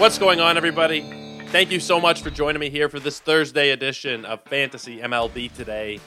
What's 0.00 0.16
going 0.16 0.40
on, 0.40 0.56
everybody? 0.56 1.02
Thank 1.48 1.70
you 1.70 1.78
so 1.78 2.00
much 2.00 2.22
for 2.22 2.30
joining 2.30 2.58
me 2.58 2.70
here 2.70 2.88
for 2.88 2.98
this 2.98 3.20
Thursday 3.20 3.68
edition 3.68 4.24
of 4.24 4.42
Fantasy 4.44 4.96
MLB 4.96 5.52
Today. 5.52 6.00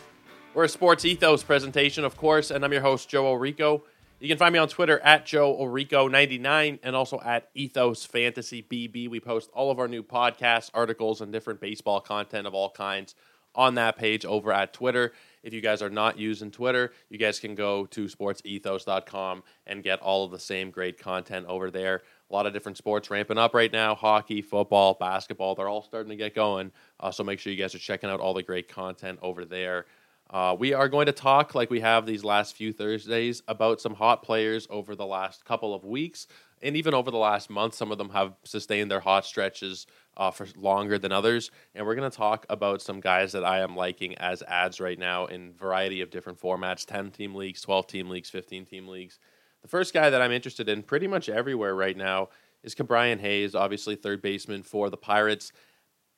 We're 0.56 0.64
a 0.64 0.70
sports 0.70 1.06
ethos 1.06 1.44
presentation, 1.44 2.04
of 2.04 2.18
course, 2.18 2.50
and 2.50 2.66
I'm 2.66 2.72
your 2.72 2.82
host, 2.82 3.08
Joe 3.08 3.26
Orico. 3.26 3.84
You 4.20 4.28
can 4.28 4.40
find 4.40 4.52
me 4.52 4.58
on 4.58 4.68
Twitter 4.68 5.00
at 5.02 5.28
Joe 5.28 5.56
Orico99 5.56 6.80
and 6.82 6.96
also 6.96 7.22
at 7.24 7.50
Ethos 7.54 8.04
Fantasy 8.04 8.64
BB. 8.64 9.12
We 9.12 9.20
post 9.20 9.52
all 9.54 9.70
of 9.70 9.78
our 9.78 9.88
new 9.88 10.02
podcasts, 10.02 10.72
articles, 10.74 11.22
and 11.22 11.32
different 11.32 11.62
baseball 11.62 12.02
content 12.02 12.48
of 12.48 12.56
all 12.56 12.72
kinds 12.72 13.14
on 13.54 13.76
that 13.76 13.96
page 13.96 14.26
over 14.26 14.52
at 14.52 14.74
Twitter. 14.74 15.14
If 15.44 15.54
you 15.54 15.62
guys 15.62 15.84
are 15.84 15.90
not 15.92 16.18
using 16.18 16.50
Twitter, 16.50 16.94
you 17.10 17.20
guys 17.20 17.40
can 17.40 17.54
go 17.54 17.86
to 17.86 18.06
sportsethos.com 18.06 19.44
and 19.68 19.84
get 19.84 20.00
all 20.00 20.26
of 20.26 20.32
the 20.32 20.40
same 20.40 20.72
great 20.72 20.98
content 20.98 21.46
over 21.46 21.70
there. 21.70 22.02
A 22.30 22.34
lot 22.34 22.46
of 22.48 22.54
different 22.54 22.78
sports 22.78 23.10
ramping 23.10 23.38
up 23.38 23.54
right 23.54 23.72
now 23.72 23.96
hockey, 23.96 24.42
football, 24.42 24.96
basketball. 25.00 25.56
They're 25.56 25.68
all 25.68 25.84
starting 25.84 26.10
to 26.10 26.16
get 26.16 26.34
going. 26.34 26.72
Uh, 27.00 27.12
so 27.12 27.24
make 27.24 27.40
sure 27.40 27.54
you 27.54 27.62
guys 27.62 27.76
are 27.76 27.80
checking 27.80 28.10
out 28.10 28.20
all 28.20 28.34
the 28.34 28.44
great 28.44 28.68
content 28.68 29.20
over 29.22 29.46
there. 29.46 29.86
Uh, 30.30 30.56
we 30.58 30.74
are 30.74 30.90
going 30.90 31.06
to 31.06 31.12
talk, 31.12 31.54
like 31.54 31.70
we 31.70 31.80
have 31.80 32.06
these 32.08 32.24
last 32.24 32.56
few 32.56 32.74
Thursdays, 32.74 33.44
about 33.48 33.80
some 33.80 33.94
hot 33.94 34.24
players 34.24 34.66
over 34.72 34.96
the 34.96 35.06
last 35.06 35.46
couple 35.46 35.76
of 35.76 35.84
weeks 35.84 36.28
and 36.64 36.76
even 36.76 36.94
over 36.96 37.12
the 37.12 37.18
last 37.18 37.52
month. 37.52 37.76
Some 37.76 37.92
of 37.92 38.00
them 38.00 38.10
have 38.10 38.34
sustained 38.44 38.90
their 38.90 39.02
hot 39.02 39.26
stretches 39.26 39.86
uh, 40.18 40.32
for 40.32 40.48
longer 40.56 40.98
than 40.98 41.12
others. 41.12 41.52
And 41.76 41.86
we're 41.86 41.96
going 41.96 42.10
to 42.10 42.18
talk 42.18 42.48
about 42.50 42.82
some 42.82 43.00
guys 43.00 43.34
that 43.34 43.44
I 43.44 43.60
am 43.60 43.76
liking 43.76 44.16
as 44.16 44.42
ads 44.44 44.80
right 44.80 44.98
now 44.98 45.28
in 45.28 45.54
variety 45.54 46.02
of 46.02 46.10
different 46.10 46.40
formats 46.40 46.86
10 46.86 47.12
team 47.12 47.36
leagues, 47.36 47.62
12 47.62 47.86
team 47.86 48.10
leagues, 48.10 48.30
15 48.30 48.66
team 48.66 48.88
leagues. 48.88 49.20
The 49.64 49.70
first 49.70 49.94
guy 49.94 50.10
that 50.10 50.22
I'm 50.22 50.32
interested 50.32 50.70
in 50.70 50.84
pretty 50.84 51.08
much 51.08 51.30
everywhere 51.30 51.74
right 51.74 51.96
now 51.96 52.30
is 52.64 52.76
Ke'Bryan 52.76 53.20
Hayes, 53.20 53.56
obviously 53.56 53.96
third 53.96 54.22
baseman 54.22 54.62
for 54.62 54.90
the 54.90 54.98
Pirates. 54.98 55.52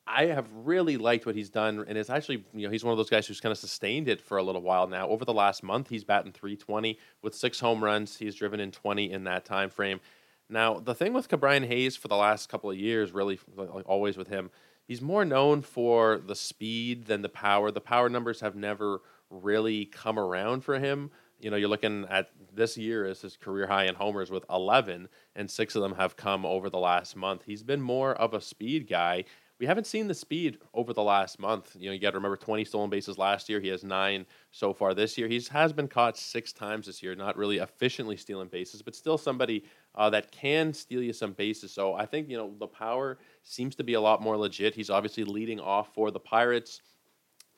I 0.08 0.26
have 0.26 0.48
really 0.54 0.98
liked 0.98 1.26
what 1.26 1.36
he's 1.36 1.50
done, 1.50 1.84
and 1.88 1.98
it's 1.98 2.10
actually 2.10 2.44
you 2.54 2.66
know 2.66 2.72
he's 2.72 2.84
one 2.84 2.92
of 2.92 2.98
those 2.98 3.10
guys 3.10 3.26
who's 3.26 3.40
kind 3.40 3.52
of 3.52 3.58
sustained 3.58 4.08
it 4.08 4.20
for 4.22 4.38
a 4.38 4.44
little 4.44 4.62
while 4.62 4.88
now. 4.88 5.08
Over 5.08 5.26
the 5.26 5.34
last 5.34 5.64
month, 5.64 5.90
he's 5.90 6.04
batting 6.04 6.32
320 6.32 6.98
with 7.22 7.34
six 7.34 7.60
home 7.60 7.84
runs. 7.84 8.18
He's 8.18 8.36
driven 8.36 8.60
in 8.60 8.72
20 8.72 9.12
in 9.12 9.24
that 9.24 9.46
time 9.46 9.70
frame. 9.70 10.00
Now, 10.48 10.80
the 10.80 10.94
thing 10.94 11.14
with 11.14 11.28
Ke'Bryan 11.28 11.66
Hayes 11.66 11.96
for 11.96 12.08
the 12.08 12.16
last 12.16 12.50
couple 12.50 12.70
of 12.70 12.78
years, 12.78 13.12
really, 13.12 13.40
like 13.56 13.88
always 13.88 14.16
with 14.16 14.28
him, 14.28 14.52
he's 14.88 15.02
more 15.02 15.26
known 15.26 15.62
for 15.62 16.20
the 16.20 16.36
speed 16.36 17.06
than 17.06 17.24
the 17.24 17.30
power. 17.30 17.72
The 17.72 17.82
power 17.82 18.10
numbers 18.10 18.42
have 18.42 18.56
never 18.56 19.02
really 19.32 19.86
come 19.86 20.20
around 20.20 20.64
for 20.64 20.78
him. 20.78 21.10
You 21.40 21.52
know, 21.52 21.58
you're 21.58 21.70
looking 21.70 22.06
at 22.10 22.30
this 22.54 22.78
year 22.78 23.06
as 23.06 23.22
his 23.22 23.38
career 23.38 23.68
high 23.68 23.86
in 23.86 23.96
homers 23.96 24.32
with 24.32 24.46
11, 24.50 25.10
and 25.36 25.52
six 25.52 25.76
of 25.76 25.82
them 25.82 25.96
have 25.96 26.16
come 26.16 26.46
over 26.46 26.70
the 26.70 26.80
last 26.80 27.16
month. 27.16 27.44
He's 27.46 27.64
been 27.64 27.82
more 27.82 28.14
of 28.16 28.34
a 28.34 28.42
speed 28.42 28.88
guy, 28.88 29.26
we 29.60 29.66
haven't 29.66 29.88
seen 29.88 30.08
the 30.08 30.14
speed 30.14 30.58
over 30.74 30.92
the 30.92 31.04
last 31.04 31.40
month. 31.40 31.78
You 31.80 31.88
know, 31.88 31.94
you 31.94 32.00
got 32.00 32.12
to 32.12 32.18
remember 32.18 32.36
20 32.36 32.66
stolen 32.66 32.90
bases 32.90 33.18
last 33.18 33.48
year. 33.48 33.62
He 33.62 33.70
has 33.70 33.84
nine 33.86 34.26
so 34.52 34.74
far 34.74 34.94
this 34.94 35.18
year. 35.18 35.30
He 35.30 35.42
has 35.50 35.72
been 35.72 35.88
caught 35.88 36.18
six 36.18 36.52
times 36.52 36.88
this 36.88 37.02
year, 37.02 37.16
not 37.16 37.38
really 37.38 37.60
efficiently 37.60 38.18
stealing 38.18 38.50
bases, 38.50 38.82
but 38.82 38.96
still 38.96 39.18
somebody 39.18 39.64
uh, 39.96 40.10
that 40.10 40.32
can 40.32 40.74
steal 40.74 41.02
you 41.02 41.14
some 41.14 41.32
bases. 41.32 41.72
So 41.72 41.94
I 41.94 42.06
think, 42.06 42.30
you 42.30 42.38
know, 42.38 42.54
the 42.60 42.68
power 42.68 43.18
seems 43.44 43.76
to 43.76 43.84
be 43.84 43.94
a 43.94 44.02
lot 44.02 44.22
more 44.22 44.36
legit. 44.36 44.76
He's 44.76 44.90
obviously 44.90 45.24
leading 45.24 45.62
off 45.62 45.94
for 45.94 46.12
the 46.12 46.20
Pirates. 46.20 46.82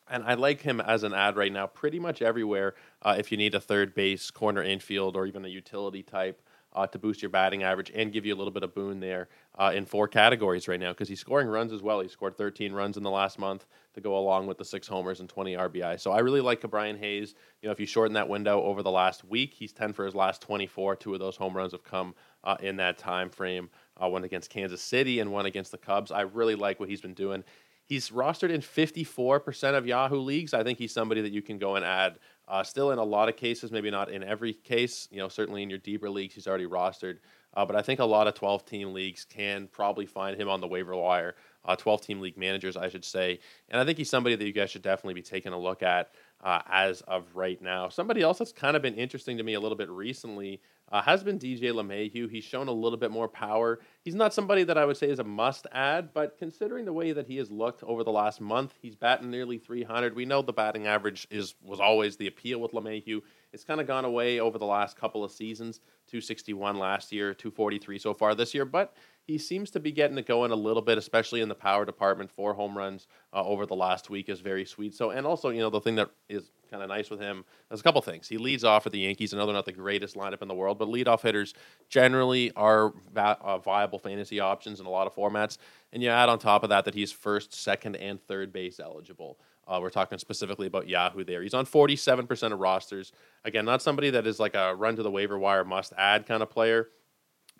And 0.09 0.23
I 0.23 0.35
like 0.35 0.61
him 0.61 0.79
as 0.81 1.03
an 1.03 1.13
ad 1.13 1.35
right 1.35 1.51
now 1.51 1.67
pretty 1.67 1.99
much 1.99 2.21
everywhere 2.21 2.75
uh, 3.01 3.15
if 3.17 3.31
you 3.31 3.37
need 3.37 3.55
a 3.55 3.59
third 3.59 3.93
base, 3.93 4.31
corner 4.31 4.63
infield, 4.63 5.15
or 5.15 5.25
even 5.25 5.45
a 5.45 5.49
utility 5.49 6.03
type 6.03 6.41
uh, 6.73 6.85
to 6.85 6.99
boost 6.99 7.21
your 7.21 7.29
batting 7.29 7.63
average 7.63 7.91
and 7.95 8.13
give 8.13 8.25
you 8.25 8.35
a 8.35 8.37
little 8.37 8.51
bit 8.51 8.63
of 8.63 8.75
boon 8.75 8.99
there 8.99 9.29
uh, 9.57 9.71
in 9.73 9.85
four 9.85 10.07
categories 10.07 10.67
right 10.67 10.79
now 10.79 10.91
because 10.91 11.09
he's 11.09 11.19
scoring 11.19 11.47
runs 11.47 11.73
as 11.73 11.81
well. 11.81 11.99
He 12.01 12.07
scored 12.07 12.37
13 12.37 12.71
runs 12.71 12.97
in 12.97 13.03
the 13.03 13.09
last 13.09 13.39
month 13.39 13.65
to 13.95 14.01
go 14.01 14.17
along 14.17 14.45
with 14.45 14.57
the 14.59 14.65
six 14.65 14.87
homers 14.87 15.19
and 15.19 15.27
20 15.27 15.55
RBI. 15.55 15.99
So 15.99 16.11
I 16.11 16.19
really 16.19 16.41
like 16.41 16.61
Brian 16.69 16.97
Hayes. 16.97 17.33
You 17.61 17.67
know, 17.67 17.73
if 17.73 17.79
you 17.79 17.87
shorten 17.87 18.13
that 18.13 18.29
window 18.29 18.61
over 18.61 18.83
the 18.83 18.91
last 18.91 19.25
week, 19.25 19.53
he's 19.53 19.73
10 19.73 19.93
for 19.93 20.05
his 20.05 20.13
last 20.13 20.41
24. 20.41 20.97
Two 20.97 21.13
of 21.13 21.19
those 21.19 21.35
home 21.35 21.57
runs 21.57 21.71
have 21.71 21.83
come 21.83 22.13
uh, 22.43 22.57
in 22.59 22.75
that 22.77 22.97
time 22.97 23.29
frame. 23.29 23.69
Uh, 24.01 24.07
one 24.07 24.23
against 24.23 24.51
Kansas 24.51 24.81
City 24.81 25.19
and 25.19 25.31
one 25.31 25.47
against 25.47 25.71
the 25.71 25.77
Cubs. 25.77 26.11
I 26.11 26.21
really 26.21 26.55
like 26.55 26.79
what 26.79 26.89
he's 26.89 27.01
been 27.01 27.15
doing. 27.15 27.43
He's 27.87 28.09
rostered 28.09 28.49
in 28.49 28.61
54% 28.61 29.77
of 29.77 29.87
Yahoo 29.87 30.19
leagues. 30.19 30.53
I 30.53 30.63
think 30.63 30.77
he's 30.77 30.93
somebody 30.93 31.21
that 31.21 31.31
you 31.31 31.41
can 31.41 31.57
go 31.57 31.77
and 31.77 31.85
add 31.85 32.19
uh, 32.47 32.63
still, 32.63 32.91
in 32.91 32.99
a 32.99 33.03
lot 33.03 33.27
of 33.27 33.35
cases, 33.35 33.71
maybe 33.71 33.91
not 33.91 34.09
in 34.09 34.23
every 34.23 34.53
case, 34.53 35.07
you 35.11 35.17
know, 35.17 35.27
certainly 35.27 35.63
in 35.63 35.69
your 35.69 35.79
deeper 35.79 36.09
leagues, 36.09 36.35
he's 36.35 36.47
already 36.47 36.65
rostered. 36.65 37.17
Uh, 37.53 37.65
but 37.65 37.75
I 37.75 37.81
think 37.81 37.99
a 37.99 38.05
lot 38.05 38.27
of 38.27 38.35
12 38.35 38.65
team 38.65 38.93
leagues 38.93 39.25
can 39.25 39.67
probably 39.67 40.05
find 40.05 40.39
him 40.39 40.47
on 40.47 40.61
the 40.61 40.67
waiver 40.67 40.95
wire. 40.95 41.35
Uh, 41.65 41.75
12 41.75 42.01
team 42.01 42.21
league 42.21 42.37
managers, 42.37 42.77
I 42.77 42.87
should 42.87 43.03
say. 43.03 43.39
And 43.69 43.81
I 43.81 43.85
think 43.85 43.97
he's 43.97 44.09
somebody 44.09 44.35
that 44.35 44.45
you 44.45 44.53
guys 44.53 44.69
should 44.69 44.81
definitely 44.81 45.15
be 45.15 45.21
taking 45.21 45.51
a 45.51 45.59
look 45.59 45.83
at 45.83 46.11
uh, 46.41 46.61
as 46.69 47.01
of 47.01 47.25
right 47.35 47.61
now. 47.61 47.89
Somebody 47.89 48.21
else 48.21 48.37
that's 48.37 48.53
kind 48.53 48.75
of 48.77 48.81
been 48.81 48.95
interesting 48.95 49.37
to 49.37 49.43
me 49.43 49.55
a 49.55 49.59
little 49.59 49.77
bit 49.77 49.89
recently 49.89 50.61
uh, 50.91 51.01
has 51.01 51.23
been 51.23 51.37
DJ 51.37 51.71
LeMahieu. 51.73 52.29
He's 52.29 52.43
shown 52.43 52.67
a 52.67 52.71
little 52.71 52.97
bit 52.97 53.11
more 53.11 53.27
power. 53.27 53.79
He's 54.03 54.15
not 54.15 54.33
somebody 54.33 54.63
that 54.63 54.77
I 54.77 54.85
would 54.85 54.97
say 54.97 55.09
is 55.09 55.19
a 55.19 55.23
must 55.23 55.67
add, 55.71 56.13
but 56.13 56.37
considering 56.37 56.85
the 56.85 56.93
way 56.93 57.11
that 57.11 57.27
he 57.27 57.37
has 57.37 57.51
looked 57.51 57.83
over 57.83 58.03
the 58.03 58.11
last 58.11 58.39
month, 58.39 58.73
he's 58.81 58.95
batting 58.95 59.29
nearly 59.29 59.57
300. 59.57 60.15
We 60.15 60.25
know 60.25 60.41
the 60.41 60.53
batting 60.53 60.87
average 60.87 61.27
is 61.29 61.55
was 61.61 61.79
always 61.79 62.15
the 62.15 62.27
appeal 62.27 62.59
with 62.59 62.71
LeMahieu. 62.71 63.21
It's 63.51 63.63
kind 63.63 63.81
of 63.81 63.87
gone 63.87 64.05
away 64.05 64.39
over 64.39 64.57
the 64.57 64.65
last 64.65 64.97
couple 64.97 65.23
of 65.23 65.31
seasons. 65.31 65.79
261 66.07 66.77
last 66.77 67.11
year, 67.11 67.33
243 67.33 67.99
so 67.99 68.13
far 68.13 68.33
this 68.33 68.53
year, 68.53 68.65
but 68.65 68.95
he 69.27 69.37
seems 69.37 69.69
to 69.71 69.81
be 69.81 69.91
getting 69.91 70.17
it 70.17 70.25
going 70.25 70.51
a 70.51 70.55
little 70.55 70.81
bit, 70.81 70.97
especially 70.97 71.41
in 71.41 71.49
the 71.49 71.55
power 71.55 71.83
department. 71.83 72.31
Four 72.31 72.53
home 72.53 72.77
runs 72.77 73.07
uh, 73.33 73.43
over 73.43 73.65
the 73.65 73.75
last 73.75 74.09
week 74.09 74.29
is 74.29 74.39
very 74.39 74.63
sweet. 74.63 74.95
So, 74.95 75.09
and 75.09 75.27
also, 75.27 75.49
you 75.49 75.59
know, 75.59 75.69
the 75.69 75.81
thing 75.81 75.95
that 75.95 76.09
is 76.29 76.49
kind 76.71 76.81
of 76.81 76.87
nice 76.87 77.09
with 77.09 77.19
him, 77.19 77.43
there's 77.67 77.81
a 77.81 77.83
couple 77.83 78.01
things. 78.01 78.29
He 78.29 78.37
leads 78.37 78.63
off 78.63 78.83
for 78.83 78.89
the 78.89 78.99
Yankees. 78.99 79.33
I 79.33 79.37
know 79.37 79.45
they're 79.45 79.53
not 79.53 79.65
the 79.65 79.73
greatest 79.73 80.15
lineup 80.15 80.41
in 80.41 80.47
the 80.47 80.55
world, 80.55 80.79
but 80.79 80.87
leadoff 80.87 81.23
hitters 81.23 81.53
generally 81.89 82.53
are 82.55 82.93
va- 83.13 83.37
uh, 83.41 83.57
viable 83.57 83.99
fantasy 83.99 84.39
options 84.39 84.79
in 84.79 84.85
a 84.85 84.89
lot 84.89 85.07
of 85.07 85.13
formats. 85.13 85.57
And 85.91 86.01
you 86.01 86.07
add 86.09 86.29
on 86.29 86.39
top 86.39 86.63
of 86.63 86.69
that 86.69 86.85
that 86.85 86.93
he's 86.93 87.11
first, 87.11 87.53
second, 87.53 87.97
and 87.97 88.21
third 88.21 88.53
base 88.53 88.79
eligible. 88.79 89.39
Uh, 89.67 89.79
we're 89.81 89.89
talking 89.89 90.17
specifically 90.17 90.67
about 90.67 90.87
Yahoo 90.87 91.25
there. 91.25 91.41
He's 91.41 91.53
on 91.53 91.65
47% 91.65 92.53
of 92.53 92.59
rosters. 92.59 93.11
Again, 93.43 93.65
not 93.65 93.81
somebody 93.81 94.09
that 94.11 94.25
is 94.25 94.39
like 94.39 94.55
a 94.55 94.73
run 94.73 94.95
to 94.95 95.03
the 95.03 95.11
waiver 95.11 95.37
wire 95.37 95.65
must 95.65 95.91
add 95.97 96.25
kind 96.25 96.41
of 96.41 96.49
player, 96.49 96.87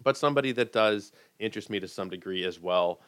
but 0.03 0.18
somebody 0.18 0.52
that 0.53 0.72
does 0.72 1.12
interest 1.40 1.69
me 1.69 1.80
to 1.80 1.88
some 1.88 2.09
degree 2.09 2.46
as 2.46 2.59
well. 2.59 3.02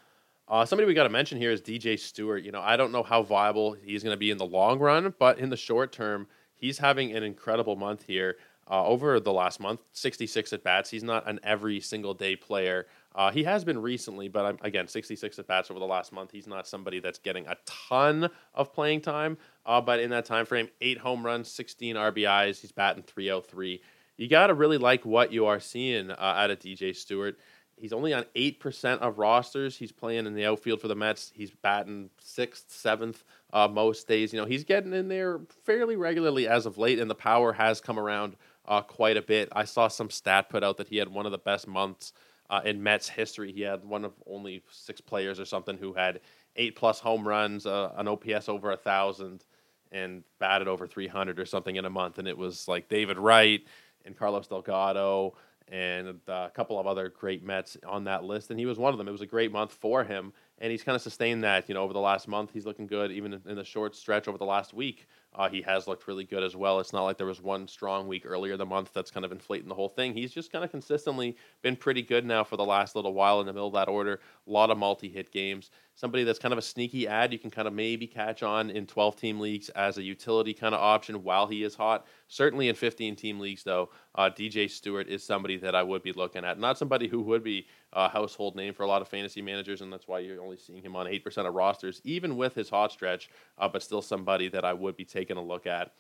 Uh, 0.48 0.66
somebody 0.66 0.88
we 0.88 0.96
got 0.96 1.04
to 1.04 1.10
mention 1.10 1.38
here 1.38 1.52
is 1.52 1.62
DJ 1.62 1.98
Stewart. 1.98 2.44
You 2.44 2.52
know, 2.52 2.62
I 2.62 2.76
don't 2.76 2.92
know 2.92 3.04
how 3.04 3.22
viable 3.22 3.74
he's 3.74 4.04
going 4.04 4.14
to 4.14 4.18
be 4.18 4.32
in 4.32 4.38
the 4.38 4.46
long 4.46 4.80
run, 4.80 5.14
but 5.20 5.38
in 5.38 5.50
the 5.50 5.58
short 5.58 5.92
term, 5.92 6.28
he's 6.56 6.80
having 6.80 7.16
an 7.16 7.24
incredible 7.24 7.76
month 7.76 8.04
here. 8.06 8.38
Uh, 8.72 8.86
over 8.86 9.20
the 9.20 9.34
last 9.34 9.60
month, 9.60 9.82
66 9.94 10.54
at 10.54 10.64
bats. 10.64 10.92
He's 10.92 11.04
not 11.04 11.28
an 11.28 11.40
every 11.42 11.80
single 11.80 12.14
day 12.14 12.36
player. 12.36 12.86
Uh, 13.16 13.32
he 13.32 13.44
has 13.44 13.64
been 13.64 13.82
recently, 13.82 14.28
but 14.28 14.64
again, 14.64 14.88
66 14.88 15.40
at 15.40 15.48
bats 15.48 15.72
over 15.72 15.80
the 15.80 15.88
last 15.88 16.12
month. 16.12 16.30
He's 16.32 16.46
not 16.46 16.68
somebody 16.68 17.00
that's 17.00 17.18
getting 17.18 17.48
a 17.48 17.58
ton 17.66 18.30
of 18.54 18.72
playing 18.72 19.02
time. 19.02 19.40
Uh, 19.66 19.82
but 19.82 20.00
in 20.00 20.12
that 20.12 20.26
time 20.26 20.46
frame, 20.46 20.70
eight 20.82 21.00
home 21.00 21.26
runs, 21.26 21.50
16 21.52 21.96
RBIs. 21.96 22.62
He's 22.62 22.72
batting 22.72 23.02
303. 23.02 23.82
You 24.20 24.28
got 24.28 24.48
to 24.48 24.54
really 24.54 24.78
like 24.78 25.06
what 25.06 25.32
you 25.32 25.46
are 25.46 25.62
seeing 25.62 26.12
uh, 26.12 26.16
out 26.20 26.52
of 26.52 26.60
DJ 26.60 26.94
Stewart. 26.94 27.40
He's 27.78 27.94
only 27.94 28.14
on 28.14 28.26
8% 28.36 29.00
of 29.00 29.18
rosters. 29.18 29.78
He's 29.78 29.94
playing 29.94 30.26
in 30.26 30.34
the 30.34 30.46
outfield 30.46 30.82
for 30.82 30.90
the 30.90 30.96
Mets. 30.96 31.32
He's 31.34 31.52
batting 31.52 32.10
sixth, 32.20 32.66
seventh 32.68 33.24
uh, 33.54 33.70
most 33.70 34.10
days. 34.10 34.34
You 34.34 34.42
know, 34.42 34.46
he's 34.46 34.66
getting 34.66 34.92
in 34.92 35.08
there 35.08 35.40
fairly 35.64 35.96
regularly 35.96 36.50
as 36.50 36.66
of 36.66 36.78
late, 36.78 37.00
and 37.00 37.10
the 37.10 37.16
power 37.16 37.54
has 37.54 37.80
come 37.80 37.98
around 37.98 38.36
uh, 38.68 38.82
quite 38.82 39.16
a 39.16 39.22
bit. 39.22 39.48
I 39.54 39.64
saw 39.64 39.88
some 39.88 40.10
stat 40.10 40.50
put 40.50 40.66
out 40.66 40.76
that 40.78 40.90
he 40.90 40.98
had 40.98 41.08
one 41.08 41.26
of 41.26 41.32
the 41.32 41.38
best 41.38 41.66
months 41.66 42.12
uh, 42.50 42.60
in 42.66 42.84
Mets 42.84 43.08
history. 43.08 43.54
He 43.54 43.62
had 43.62 43.86
one 43.86 44.04
of 44.04 44.12
only 44.28 44.62
six 44.70 45.00
players 45.00 45.40
or 45.40 45.46
something 45.46 45.78
who 45.78 45.94
had 45.94 46.20
eight 46.58 46.76
plus 46.76 47.00
home 47.00 47.26
runs, 47.26 47.66
uh, 47.66 47.94
an 47.96 48.10
OPS 48.10 48.50
over 48.50 48.72
a 48.72 48.78
thousand, 48.78 49.46
and 49.94 50.26
batted 50.40 50.68
over 50.68 50.86
300 50.86 51.40
or 51.40 51.46
something 51.46 51.78
in 51.78 51.86
a 51.86 51.90
month. 51.90 52.20
And 52.20 52.28
it 52.28 52.38
was 52.38 52.68
like 52.68 52.90
David 52.90 53.18
Wright 53.18 53.62
and 54.06 54.18
Carlos 54.18 54.48
Delgado 54.48 55.36
and 55.72 56.20
a 56.28 56.52
couple 56.54 56.80
of 56.80 56.88
other 56.88 57.10
great 57.10 57.44
Mets 57.44 57.78
on 57.86 58.06
that 58.06 58.24
list, 58.24 58.50
and 58.50 58.60
he 58.60 58.66
was 58.66 58.80
one 58.80 58.92
of 58.92 58.98
them. 58.98 59.08
It 59.08 59.12
was 59.12 59.22
a 59.22 59.28
great 59.28 59.52
month 59.52 59.72
for 59.72 60.04
him, 60.04 60.34
and 60.58 60.72
he's 60.72 60.84
kind 60.84 60.96
of 60.96 61.02
sustained 61.02 61.44
that. 61.44 61.70
You 61.70 61.76
know, 61.76 61.84
over 61.84 61.94
the 61.94 62.00
last 62.00 62.28
month, 62.28 62.52
he's 62.54 62.66
looking 62.66 62.88
good. 62.88 63.12
Even 63.12 63.40
in 63.46 63.56
the 63.56 63.64
short 63.64 63.96
stretch 63.96 64.28
over 64.28 64.38
the 64.38 64.46
last 64.46 64.74
week, 64.74 65.08
uh, 65.36 65.48
he 65.48 65.62
has 65.62 65.88
looked 65.88 66.08
really 66.08 66.24
good 66.24 66.44
as 66.44 66.56
well. 66.56 66.80
It's 66.80 66.92
not 66.92 67.04
like 67.04 67.18
there 67.18 67.28
was 67.28 67.42
one 67.42 67.68
strong 67.68 68.08
week 68.08 68.24
earlier 68.26 68.58
the 68.58 68.66
month 68.66 68.92
that's 68.94 69.12
kind 69.12 69.26
of 69.26 69.32
inflating 69.32 69.70
the 69.70 69.76
whole 69.76 69.90
thing. 69.90 70.14
He's 70.14 70.34
just 70.34 70.52
kind 70.52 70.66
of 70.66 70.72
consistently 70.72 71.38
been 71.62 71.76
pretty 71.76 72.02
good 72.02 72.26
now 72.26 72.44
for 72.44 72.58
the 72.58 72.66
last 72.66 72.96
little 72.96 73.14
while 73.14 73.40
in 73.40 73.46
the 73.46 73.54
middle 73.54 73.68
of 73.68 73.74
that 73.76 73.88
order. 73.90 74.20
A 74.48 74.52
lot 74.52 74.72
of 74.72 74.78
multi-hit 74.78 75.32
games. 75.32 75.70
somebody 75.94 76.24
that's 76.24 76.40
kind 76.40 76.52
of 76.52 76.58
a 76.58 76.64
sneaky 76.64 77.08
ad. 77.08 77.32
You 77.32 77.38
can 77.38 77.52
kind 77.52 77.68
of 77.68 77.74
maybe 77.74 78.08
catch 78.08 78.42
on 78.42 78.70
in 78.72 78.88
12 78.88 79.18
team 79.18 79.40
leagues 79.40 79.70
as 79.70 79.98
a 79.98 80.04
utility 80.04 80.54
kind 80.54 80.74
of 80.74 80.82
option 80.82 81.24
while 81.24 81.46
he 81.46 81.64
is 81.64 81.76
hot. 81.76 82.08
Certainly 82.28 82.70
in 82.70 82.76
15 82.76 83.16
team 83.16 83.40
leagues, 83.40 83.64
though, 83.64 83.90
uh, 84.16 84.30
DJ 84.30 84.70
Stewart 84.70 85.08
is 85.08 85.24
somebody 85.24 85.58
that 85.58 85.76
I 85.76 85.84
would 85.84 86.02
be 86.02 86.14
looking 86.14 86.44
at. 86.44 86.60
Not 86.60 86.78
somebody 86.78 87.08
who 87.08 87.22
would 87.22 87.44
be 87.44 87.68
a 87.94 88.10
household 88.10 88.56
name 88.56 88.74
for 88.74 88.84
a 88.84 88.88
lot 88.88 89.02
of 89.02 89.08
fantasy 89.08 89.42
managers, 89.42 89.82
and 89.82 89.92
that's 89.92 90.08
why 90.08 90.20
you're 90.20 90.42
only 90.42 90.58
seeing 90.58 90.82
him 90.82 90.96
on 90.96 91.06
8% 91.06 91.48
of 91.48 91.54
rosters, 91.54 92.02
even 92.04 92.38
with 92.38 92.56
his 92.56 92.70
hot 92.70 92.92
stretch, 92.92 93.30
uh, 93.58 93.68
but 93.68 93.84
still 93.84 94.02
somebody 94.02 94.50
that 94.50 94.66
I 94.66 94.74
would 94.74 94.96
be 94.96 95.06
taking 95.06 95.38
a 95.38 95.44
look 95.44 95.66
at 95.66 95.92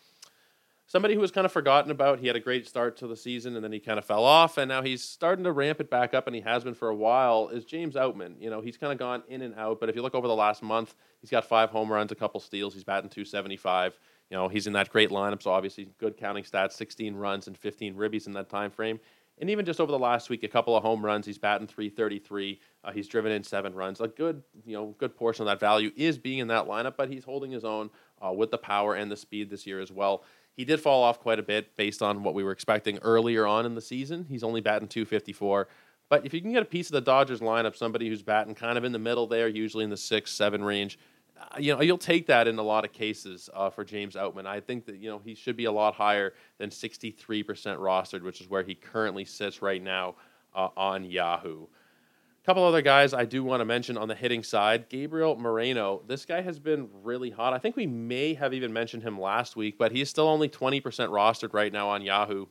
somebody 0.89 1.13
who 1.13 1.19
was 1.19 1.29
kind 1.31 1.45
of 1.45 1.51
forgotten 1.51 1.91
about. 1.91 2.19
He 2.19 2.27
had 2.27 2.35
a 2.35 2.39
great 2.39 2.67
start 2.67 2.97
to 2.97 3.07
the 3.07 3.15
season 3.15 3.55
and 3.55 3.63
then 3.63 3.71
he 3.71 3.79
kind 3.79 3.99
of 3.99 4.05
fell 4.05 4.25
off, 4.25 4.57
and 4.57 4.67
now 4.67 4.81
he's 4.81 5.03
starting 5.03 5.45
to 5.45 5.51
ramp 5.51 5.79
it 5.79 5.89
back 5.89 6.13
up, 6.13 6.27
and 6.27 6.35
he 6.35 6.41
has 6.41 6.63
been 6.63 6.73
for 6.73 6.89
a 6.89 6.95
while. 6.95 7.47
Is 7.49 7.63
James 7.63 7.95
Outman? 7.95 8.41
You 8.41 8.49
know, 8.49 8.59
he's 8.59 8.75
kind 8.75 8.91
of 8.91 8.99
gone 8.99 9.23
in 9.29 9.41
and 9.41 9.55
out, 9.55 9.79
but 9.79 9.87
if 9.87 9.95
you 9.95 10.01
look 10.01 10.15
over 10.15 10.27
the 10.27 10.35
last 10.35 10.61
month, 10.61 10.95
he's 11.21 11.29
got 11.29 11.45
five 11.45 11.69
home 11.69 11.91
runs, 11.91 12.11
a 12.11 12.15
couple 12.15 12.39
steals, 12.39 12.73
he's 12.73 12.83
batting 12.83 13.09
275. 13.09 13.97
You 14.29 14.37
know, 14.37 14.47
he's 14.47 14.67
in 14.67 14.73
that 14.73 14.89
great 14.89 15.09
lineup, 15.09 15.41
so 15.41 15.51
obviously 15.51 15.89
good 15.99 16.17
counting 16.17 16.43
stats, 16.43 16.73
16 16.73 17.15
runs 17.15 17.47
and 17.47 17.57
15 17.57 17.95
ribbies 17.95 18.27
in 18.27 18.33
that 18.33 18.49
time 18.49 18.69
frame. 18.69 18.99
And 19.39 19.49
even 19.49 19.65
just 19.65 19.79
over 19.79 19.91
the 19.91 19.99
last 19.99 20.29
week, 20.29 20.43
a 20.43 20.47
couple 20.47 20.75
of 20.75 20.83
home 20.83 21.03
runs. 21.03 21.25
He's 21.25 21.37
batting 21.37 21.67
333. 21.67 22.59
Uh, 22.83 22.91
he's 22.91 23.07
driven 23.07 23.31
in 23.31 23.43
seven 23.43 23.73
runs. 23.73 24.01
A 24.01 24.07
good, 24.07 24.43
you 24.65 24.75
know, 24.75 24.95
good 24.97 25.15
portion 25.15 25.43
of 25.43 25.47
that 25.47 25.59
value 25.59 25.91
is 25.95 26.17
being 26.17 26.39
in 26.39 26.47
that 26.49 26.65
lineup, 26.65 26.95
but 26.97 27.09
he's 27.09 27.23
holding 27.23 27.51
his 27.51 27.63
own 27.63 27.89
uh, 28.25 28.33
with 28.33 28.51
the 28.51 28.57
power 28.57 28.95
and 28.95 29.09
the 29.09 29.15
speed 29.15 29.49
this 29.49 29.65
year 29.65 29.79
as 29.79 29.91
well. 29.91 30.23
He 30.57 30.65
did 30.65 30.81
fall 30.81 31.03
off 31.03 31.21
quite 31.21 31.39
a 31.39 31.43
bit 31.43 31.75
based 31.77 32.01
on 32.01 32.21
what 32.21 32.33
we 32.33 32.43
were 32.43 32.51
expecting 32.51 32.97
earlier 32.99 33.47
on 33.47 33.65
in 33.65 33.75
the 33.75 33.81
season. 33.81 34.25
He's 34.27 34.43
only 34.43 34.59
batting 34.59 34.89
254. 34.89 35.69
But 36.09 36.25
if 36.25 36.33
you 36.33 36.41
can 36.41 36.51
get 36.51 36.63
a 36.63 36.65
piece 36.65 36.87
of 36.87 36.93
the 36.93 37.01
Dodgers 37.01 37.39
lineup, 37.39 37.77
somebody 37.77 38.09
who's 38.09 38.23
batting 38.23 38.55
kind 38.55 38.77
of 38.77 38.83
in 38.83 38.91
the 38.91 38.99
middle 38.99 39.27
there, 39.27 39.47
usually 39.47 39.85
in 39.85 39.89
the 39.89 39.97
six, 39.97 40.31
seven 40.31 40.63
range, 40.63 40.99
you 41.59 41.75
know, 41.75 41.81
you'll 41.81 41.97
take 41.97 42.27
that 42.27 42.47
in 42.47 42.57
a 42.57 42.63
lot 42.63 42.85
of 42.85 42.91
cases 42.91 43.49
uh, 43.53 43.69
for 43.69 43.83
James 43.83 44.15
Outman. 44.15 44.45
I 44.45 44.59
think 44.59 44.85
that 44.85 44.97
you 44.97 45.09
know 45.09 45.21
he 45.23 45.35
should 45.35 45.55
be 45.55 45.65
a 45.65 45.71
lot 45.71 45.95
higher 45.95 46.33
than 46.57 46.69
63% 46.69 47.15
rostered, 47.77 48.21
which 48.21 48.41
is 48.41 48.49
where 48.49 48.63
he 48.63 48.75
currently 48.75 49.25
sits 49.25 49.61
right 49.61 49.81
now 49.81 50.15
uh, 50.55 50.69
on 50.75 51.05
Yahoo 51.05 51.63
A 51.63 52.45
couple 52.45 52.63
other 52.63 52.81
guys 52.81 53.13
I 53.13 53.25
do 53.25 53.43
want 53.43 53.61
to 53.61 53.65
mention 53.65 53.97
on 53.97 54.07
the 54.07 54.15
hitting 54.15 54.43
side. 54.43 54.89
Gabriel 54.89 55.35
Moreno. 55.35 56.01
This 56.07 56.25
guy 56.25 56.41
has 56.41 56.59
been 56.59 56.89
really 57.03 57.29
hot. 57.29 57.53
I 57.53 57.59
think 57.59 57.75
we 57.75 57.87
may 57.87 58.33
have 58.33 58.53
even 58.53 58.73
mentioned 58.73 59.03
him 59.03 59.19
last 59.19 59.55
week, 59.55 59.77
but 59.77 59.91
he's 59.91 60.09
still 60.09 60.27
only 60.27 60.49
20% 60.49 60.81
rostered 60.81 61.53
right 61.53 61.71
now 61.71 61.89
on 61.89 62.01
Yahoo. 62.01 62.47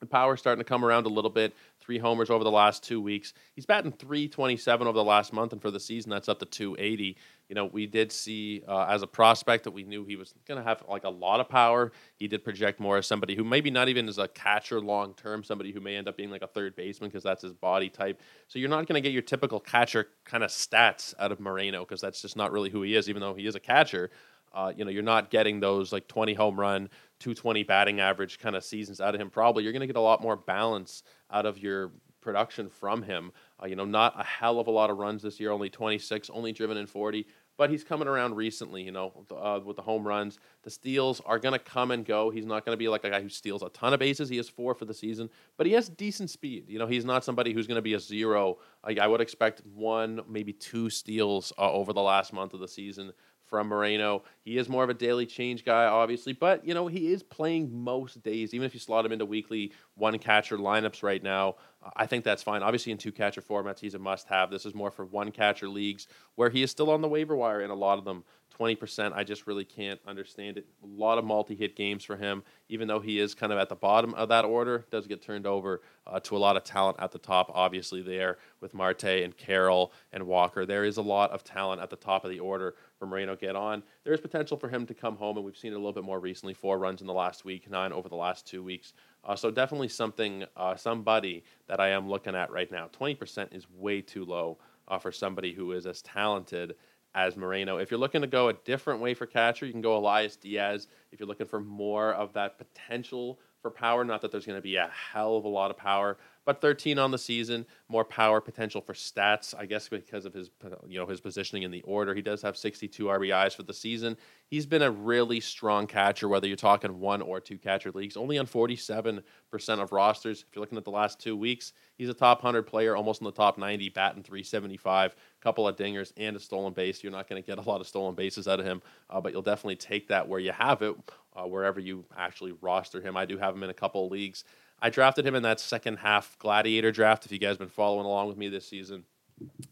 The 0.00 0.06
power's 0.06 0.40
starting 0.40 0.58
to 0.62 0.68
come 0.68 0.84
around 0.84 1.06
a 1.06 1.10
little 1.10 1.30
bit. 1.30 1.54
Three 1.82 1.98
homers 1.98 2.30
over 2.30 2.44
the 2.44 2.50
last 2.50 2.84
two 2.84 3.00
weeks. 3.00 3.34
He's 3.54 3.66
batting 3.66 3.92
327 3.92 4.86
over 4.86 4.96
the 4.96 5.04
last 5.04 5.32
month, 5.32 5.52
and 5.52 5.60
for 5.60 5.70
the 5.70 5.80
season, 5.80 6.10
that's 6.10 6.28
up 6.28 6.38
to 6.38 6.46
280 6.46 7.16
you 7.52 7.54
know, 7.54 7.66
we 7.66 7.86
did 7.86 8.10
see 8.10 8.62
uh, 8.66 8.86
as 8.88 9.02
a 9.02 9.06
prospect 9.06 9.64
that 9.64 9.72
we 9.72 9.82
knew 9.82 10.06
he 10.06 10.16
was 10.16 10.32
going 10.48 10.56
to 10.56 10.64
have 10.64 10.82
like 10.88 11.04
a 11.04 11.10
lot 11.10 11.38
of 11.38 11.50
power. 11.50 11.92
He 12.16 12.26
did 12.26 12.44
project 12.44 12.80
more 12.80 12.96
as 12.96 13.06
somebody 13.06 13.34
who 13.34 13.44
maybe 13.44 13.70
not 13.70 13.90
even 13.90 14.08
as 14.08 14.16
a 14.16 14.26
catcher 14.26 14.80
long 14.80 15.12
term, 15.12 15.44
somebody 15.44 15.70
who 15.70 15.78
may 15.78 15.96
end 15.96 16.08
up 16.08 16.16
being 16.16 16.30
like 16.30 16.40
a 16.40 16.46
third 16.46 16.74
baseman 16.76 17.10
because 17.10 17.22
that's 17.22 17.42
his 17.42 17.52
body 17.52 17.90
type. 17.90 18.22
So 18.48 18.58
you're 18.58 18.70
not 18.70 18.86
going 18.86 18.94
to 18.94 19.02
get 19.02 19.12
your 19.12 19.20
typical 19.20 19.60
catcher 19.60 20.06
kind 20.24 20.42
of 20.42 20.50
stats 20.50 21.12
out 21.18 21.30
of 21.30 21.40
Moreno 21.40 21.80
because 21.80 22.00
that's 22.00 22.22
just 22.22 22.38
not 22.38 22.52
really 22.52 22.70
who 22.70 22.80
he 22.80 22.94
is, 22.94 23.10
even 23.10 23.20
though 23.20 23.34
he 23.34 23.46
is 23.46 23.54
a 23.54 23.60
catcher. 23.60 24.08
Uh, 24.54 24.72
you 24.76 24.84
know, 24.84 24.90
you're 24.90 25.02
not 25.02 25.30
getting 25.30 25.60
those 25.60 25.92
like 25.92 26.08
20 26.08 26.34
home 26.34 26.58
run, 26.58 26.88
220 27.20 27.62
batting 27.64 28.00
average 28.00 28.38
kind 28.38 28.56
of 28.56 28.64
seasons 28.64 29.00
out 29.00 29.14
of 29.14 29.20
him. 29.20 29.30
Probably 29.30 29.64
you're 29.64 29.72
going 29.72 29.80
to 29.80 29.86
get 29.86 29.96
a 29.96 30.00
lot 30.00 30.22
more 30.22 30.36
balance 30.36 31.02
out 31.30 31.46
of 31.46 31.58
your 31.58 31.92
production 32.20 32.68
from 32.68 33.02
him. 33.02 33.32
Uh, 33.62 33.66
you 33.66 33.76
know, 33.76 33.84
not 33.84 34.18
a 34.18 34.24
hell 34.24 34.60
of 34.60 34.66
a 34.66 34.70
lot 34.70 34.90
of 34.90 34.98
runs 34.98 35.22
this 35.22 35.40
year, 35.40 35.50
only 35.50 35.68
26, 35.68 36.30
only 36.30 36.52
driven 36.52 36.76
in 36.76 36.86
40 36.86 37.26
but 37.58 37.70
he's 37.70 37.84
coming 37.84 38.08
around 38.08 38.34
recently, 38.34 38.82
you 38.82 38.92
know, 38.92 39.12
uh, 39.30 39.60
with 39.64 39.76
the 39.76 39.82
home 39.82 40.06
runs. 40.06 40.38
The 40.62 40.70
steals 40.70 41.20
are 41.24 41.38
going 41.38 41.52
to 41.52 41.58
come 41.58 41.90
and 41.90 42.04
go. 42.04 42.30
He's 42.30 42.46
not 42.46 42.64
going 42.64 42.74
to 42.74 42.78
be 42.78 42.88
like 42.88 43.04
a 43.04 43.10
guy 43.10 43.20
who 43.20 43.28
steals 43.28 43.62
a 43.62 43.68
ton 43.68 43.92
of 43.92 44.00
bases. 44.00 44.28
He 44.28 44.36
has 44.38 44.48
four 44.48 44.74
for 44.74 44.84
the 44.84 44.94
season, 44.94 45.28
but 45.56 45.66
he 45.66 45.72
has 45.74 45.88
decent 45.88 46.30
speed. 46.30 46.64
You 46.68 46.78
know, 46.78 46.86
he's 46.86 47.04
not 47.04 47.24
somebody 47.24 47.52
who's 47.52 47.66
going 47.66 47.76
to 47.76 47.82
be 47.82 47.94
a 47.94 48.00
zero. 48.00 48.58
Like 48.84 48.98
I 48.98 49.06
would 49.06 49.20
expect 49.20 49.62
one, 49.66 50.22
maybe 50.28 50.52
two 50.52 50.88
steals 50.88 51.52
uh, 51.58 51.70
over 51.70 51.92
the 51.92 52.02
last 52.02 52.32
month 52.32 52.54
of 52.54 52.60
the 52.60 52.68
season 52.68 53.12
from 53.52 53.68
Moreno. 53.68 54.22
He 54.46 54.56
is 54.56 54.66
more 54.66 54.82
of 54.82 54.88
a 54.88 54.94
daily 54.94 55.26
change 55.26 55.62
guy, 55.62 55.84
obviously, 55.84 56.32
but 56.32 56.66
you 56.66 56.72
know 56.72 56.86
he 56.86 57.12
is 57.12 57.22
playing 57.22 57.70
most 57.70 58.22
days. 58.22 58.54
Even 58.54 58.64
if 58.64 58.72
you 58.72 58.80
slot 58.80 59.04
him 59.04 59.12
into 59.12 59.26
weekly 59.26 59.72
one 59.94 60.18
catcher 60.18 60.56
lineups 60.56 61.02
right 61.02 61.22
now, 61.22 61.56
I 61.94 62.06
think 62.06 62.24
that's 62.24 62.42
fine. 62.42 62.62
Obviously, 62.62 62.92
in 62.92 62.98
two 62.98 63.12
catcher 63.12 63.42
formats, 63.42 63.78
he's 63.78 63.92
a 63.92 63.98
must-have. 63.98 64.50
This 64.50 64.64
is 64.64 64.74
more 64.74 64.90
for 64.90 65.04
one 65.04 65.30
catcher 65.32 65.68
leagues 65.68 66.06
where 66.36 66.48
he 66.48 66.62
is 66.62 66.70
still 66.70 66.88
on 66.88 67.02
the 67.02 67.08
waiver 67.08 67.36
wire 67.36 67.60
in 67.60 67.68
a 67.68 67.74
lot 67.74 67.98
of 67.98 68.06
them. 68.06 68.24
20%, 68.58 69.12
I 69.14 69.24
just 69.24 69.46
really 69.46 69.64
can't 69.64 70.00
understand 70.06 70.58
it. 70.58 70.66
A 70.82 70.86
lot 70.86 71.18
of 71.18 71.24
multi 71.24 71.54
hit 71.54 71.76
games 71.76 72.04
for 72.04 72.16
him, 72.16 72.42
even 72.68 72.88
though 72.88 73.00
he 73.00 73.18
is 73.18 73.34
kind 73.34 73.52
of 73.52 73.58
at 73.58 73.68
the 73.68 73.74
bottom 73.74 74.14
of 74.14 74.28
that 74.28 74.44
order, 74.44 74.84
does 74.90 75.06
get 75.06 75.22
turned 75.22 75.46
over 75.46 75.80
uh, 76.06 76.20
to 76.20 76.36
a 76.36 76.38
lot 76.38 76.56
of 76.56 76.64
talent 76.64 76.96
at 77.00 77.12
the 77.12 77.18
top, 77.18 77.50
obviously, 77.54 78.02
there 78.02 78.38
with 78.60 78.74
Marte 78.74 79.04
and 79.04 79.36
Carroll 79.36 79.92
and 80.12 80.26
Walker. 80.26 80.66
There 80.66 80.84
is 80.84 80.96
a 80.96 81.02
lot 81.02 81.30
of 81.30 81.44
talent 81.44 81.80
at 81.80 81.90
the 81.90 81.96
top 81.96 82.24
of 82.24 82.30
the 82.30 82.40
order 82.40 82.74
for 82.98 83.06
Moreno 83.06 83.36
get 83.36 83.56
on. 83.56 83.82
There 84.04 84.12
is 84.12 84.20
potential 84.20 84.56
for 84.56 84.68
him 84.68 84.86
to 84.86 84.94
come 84.94 85.16
home, 85.16 85.36
and 85.36 85.44
we've 85.44 85.56
seen 85.56 85.72
it 85.72 85.76
a 85.76 85.78
little 85.78 85.92
bit 85.92 86.04
more 86.04 86.20
recently 86.20 86.54
four 86.54 86.78
runs 86.78 87.00
in 87.00 87.06
the 87.06 87.12
last 87.12 87.44
week, 87.44 87.70
nine 87.70 87.92
over 87.92 88.08
the 88.08 88.16
last 88.16 88.46
two 88.46 88.62
weeks. 88.62 88.92
Uh, 89.24 89.36
so 89.36 89.50
definitely 89.50 89.88
something, 89.88 90.44
uh, 90.56 90.74
somebody 90.74 91.44
that 91.68 91.80
I 91.80 91.90
am 91.90 92.08
looking 92.08 92.34
at 92.34 92.50
right 92.50 92.70
now. 92.70 92.88
20% 92.98 93.54
is 93.54 93.66
way 93.70 94.00
too 94.00 94.24
low 94.24 94.58
uh, 94.88 94.98
for 94.98 95.12
somebody 95.12 95.52
who 95.52 95.72
is 95.72 95.86
as 95.86 96.02
talented 96.02 96.74
as 97.14 97.36
Moreno. 97.36 97.78
If 97.78 97.90
you're 97.90 98.00
looking 98.00 98.22
to 98.22 98.26
go 98.26 98.48
a 98.48 98.54
different 98.54 99.00
way 99.00 99.14
for 99.14 99.26
catcher, 99.26 99.66
you 99.66 99.72
can 99.72 99.82
go 99.82 99.96
Elias 99.96 100.36
Diaz. 100.36 100.88
If 101.10 101.20
you're 101.20 101.28
looking 101.28 101.46
for 101.46 101.60
more 101.60 102.12
of 102.12 102.32
that 102.34 102.58
potential 102.58 103.38
for 103.60 103.70
power, 103.70 104.04
not 104.04 104.22
that 104.22 104.32
there's 104.32 104.46
going 104.46 104.58
to 104.58 104.62
be 104.62 104.76
a 104.76 104.90
hell 105.12 105.36
of 105.36 105.44
a 105.44 105.48
lot 105.48 105.70
of 105.70 105.76
power, 105.76 106.18
but 106.44 106.60
13 106.60 106.98
on 106.98 107.10
the 107.10 107.18
season, 107.18 107.66
more 107.88 108.04
power 108.04 108.40
potential 108.40 108.80
for 108.80 108.94
stats, 108.94 109.54
I 109.56 109.66
guess 109.66 109.88
because 109.88 110.24
of 110.24 110.34
his 110.34 110.50
you 110.88 110.98
know 110.98 111.06
his 111.06 111.20
positioning 111.20 111.62
in 111.62 111.70
the 111.70 111.82
order. 111.82 112.14
He 112.14 112.22
does 112.22 112.42
have 112.42 112.56
62 112.56 113.04
RBIs 113.04 113.54
for 113.54 113.62
the 113.62 113.72
season. 113.74 114.16
He's 114.46 114.66
been 114.66 114.82
a 114.82 114.90
really 114.90 115.40
strong 115.40 115.86
catcher 115.86 116.28
whether 116.28 116.46
you're 116.46 116.56
talking 116.56 116.98
one 116.98 117.22
or 117.22 117.40
two 117.40 117.58
catcher 117.58 117.92
leagues. 117.92 118.16
Only 118.16 118.38
on 118.38 118.46
47% 118.46 119.22
of 119.52 119.92
rosters. 119.92 120.44
If 120.48 120.54
you're 120.54 120.62
looking 120.62 120.78
at 120.78 120.84
the 120.84 120.90
last 120.90 121.20
2 121.20 121.36
weeks, 121.36 121.72
he's 121.96 122.08
a 122.08 122.14
top 122.14 122.38
100 122.42 122.64
player, 122.64 122.96
almost 122.96 123.20
in 123.20 123.24
the 123.24 123.32
top 123.32 123.56
90, 123.58 123.88
batting 123.90 124.22
375, 124.22 125.14
couple 125.40 125.66
of 125.66 125.76
dingers 125.76 126.12
and 126.16 126.36
a 126.36 126.40
stolen 126.40 126.72
base. 126.72 127.02
You're 127.02 127.12
not 127.12 127.28
going 127.28 127.42
to 127.42 127.46
get 127.46 127.58
a 127.58 127.68
lot 127.68 127.80
of 127.80 127.86
stolen 127.86 128.14
bases 128.14 128.48
out 128.48 128.60
of 128.60 128.66
him, 128.66 128.82
uh, 129.10 129.20
but 129.20 129.32
you'll 129.32 129.42
definitely 129.42 129.76
take 129.76 130.08
that 130.08 130.28
where 130.28 130.40
you 130.40 130.52
have 130.52 130.82
it, 130.82 130.96
uh, 131.34 131.44
wherever 131.44 131.80
you 131.80 132.04
actually 132.16 132.52
roster 132.60 133.00
him. 133.00 133.16
I 133.16 133.24
do 133.24 133.38
have 133.38 133.54
him 133.54 133.62
in 133.62 133.70
a 133.70 133.74
couple 133.74 134.06
of 134.06 134.12
leagues. 134.12 134.44
I 134.80 134.90
drafted 134.90 135.26
him 135.26 135.34
in 135.34 135.44
that 135.44 135.60
second 135.60 135.98
half 135.98 136.38
gladiator 136.38 136.90
draft. 136.90 137.24
If 137.24 137.32
you 137.32 137.38
guys 137.38 137.50
have 137.50 137.58
been 137.58 137.68
following 137.68 138.06
along 138.06 138.28
with 138.28 138.36
me 138.36 138.48
this 138.48 138.66
season, 138.66 139.04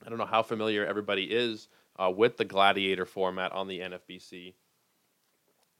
I 0.04 0.08
don't 0.08 0.18
know 0.18 0.26
how 0.26 0.42
familiar 0.42 0.86
everybody 0.86 1.24
is 1.24 1.68
uh, 1.98 2.10
with 2.10 2.36
the 2.36 2.44
gladiator 2.44 3.04
format 3.04 3.52
on 3.52 3.68
the 3.68 3.80
NFBC. 3.80 4.54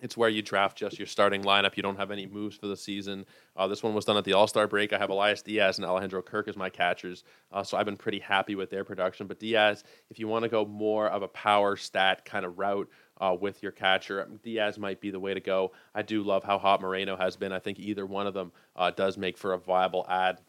It's 0.02 0.16
where 0.16 0.28
you 0.28 0.42
draft 0.42 0.78
just 0.78 0.98
your 0.98 1.06
starting 1.06 1.42
lineup. 1.42 1.76
You 1.76 1.82
don't 1.82 1.98
have 1.98 2.10
any 2.10 2.26
moves 2.26 2.56
for 2.56 2.66
the 2.66 2.76
season. 2.76 3.26
Uh, 3.54 3.66
this 3.66 3.82
one 3.82 3.94
was 3.94 4.04
done 4.04 4.16
at 4.16 4.24
the 4.24 4.32
All 4.32 4.46
Star 4.46 4.66
break. 4.66 4.92
I 4.92 4.98
have 4.98 5.10
Elias 5.10 5.42
Diaz 5.42 5.78
and 5.78 5.86
Alejandro 5.86 6.22
Kirk 6.22 6.48
as 6.48 6.56
my 6.56 6.70
catchers, 6.70 7.22
uh, 7.52 7.62
so 7.62 7.76
I've 7.76 7.84
been 7.84 7.96
pretty 7.96 8.18
happy 8.18 8.54
with 8.54 8.70
their 8.70 8.84
production. 8.84 9.26
But 9.26 9.38
Diaz, 9.38 9.84
if 10.08 10.18
you 10.18 10.26
want 10.26 10.44
to 10.44 10.48
go 10.48 10.64
more 10.64 11.08
of 11.08 11.22
a 11.22 11.28
power 11.28 11.76
stat 11.76 12.24
kind 12.24 12.44
of 12.44 12.58
route, 12.58 12.88
uh, 13.20 13.36
with 13.38 13.62
your 13.62 13.72
catcher. 13.72 14.28
Diaz 14.42 14.78
might 14.78 15.00
be 15.00 15.10
the 15.10 15.20
way 15.20 15.34
to 15.34 15.40
go. 15.40 15.72
I 15.94 16.02
do 16.02 16.22
love 16.22 16.42
how 16.42 16.58
hot 16.58 16.80
Moreno 16.80 17.16
has 17.16 17.36
been. 17.36 17.52
I 17.52 17.58
think 17.58 17.78
either 17.78 18.06
one 18.06 18.26
of 18.26 18.34
them 18.34 18.52
uh, 18.74 18.90
does 18.90 19.16
make 19.16 19.36
for 19.36 19.52
a 19.52 19.58
viable 19.58 20.06
ad. 20.08 20.40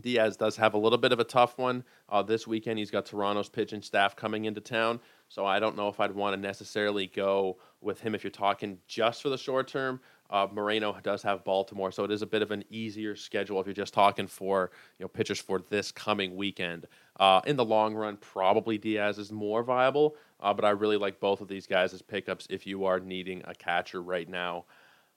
Diaz 0.00 0.36
does 0.36 0.56
have 0.56 0.74
a 0.74 0.78
little 0.78 0.98
bit 0.98 1.12
of 1.12 1.20
a 1.20 1.24
tough 1.24 1.56
one 1.56 1.84
uh, 2.08 2.22
this 2.22 2.46
weekend. 2.46 2.78
He's 2.78 2.90
got 2.90 3.06
Toronto's 3.06 3.48
pitching 3.48 3.82
staff 3.82 4.16
coming 4.16 4.44
into 4.44 4.60
town, 4.60 5.00
so 5.28 5.46
I 5.46 5.60
don't 5.60 5.76
know 5.76 5.88
if 5.88 6.00
I'd 6.00 6.14
want 6.14 6.34
to 6.34 6.40
necessarily 6.40 7.06
go 7.06 7.58
with 7.80 8.00
him 8.00 8.14
if 8.14 8.24
you're 8.24 8.30
talking 8.30 8.78
just 8.88 9.22
for 9.22 9.28
the 9.28 9.38
short 9.38 9.68
term. 9.68 10.00
Uh, 10.34 10.48
Moreno 10.52 10.96
does 11.04 11.22
have 11.22 11.44
Baltimore, 11.44 11.92
so 11.92 12.02
it 12.02 12.10
is 12.10 12.20
a 12.20 12.26
bit 12.26 12.42
of 12.42 12.50
an 12.50 12.64
easier 12.68 13.14
schedule 13.14 13.60
if 13.60 13.68
you're 13.68 13.72
just 13.72 13.94
talking 13.94 14.26
for 14.26 14.72
you 14.98 15.04
know 15.04 15.08
pitchers 15.08 15.38
for 15.38 15.60
this 15.70 15.92
coming 15.92 16.34
weekend. 16.34 16.88
Uh, 17.20 17.40
in 17.46 17.54
the 17.54 17.64
long 17.64 17.94
run, 17.94 18.16
probably 18.16 18.76
Diaz 18.76 19.18
is 19.18 19.30
more 19.30 19.62
viable, 19.62 20.16
uh, 20.40 20.52
but 20.52 20.64
I 20.64 20.70
really 20.70 20.96
like 20.96 21.20
both 21.20 21.40
of 21.40 21.46
these 21.46 21.68
guys 21.68 21.94
as 21.94 22.02
pickups 22.02 22.48
if 22.50 22.66
you 22.66 22.84
are 22.84 22.98
needing 22.98 23.42
a 23.44 23.54
catcher 23.54 24.02
right 24.02 24.28
now. 24.28 24.64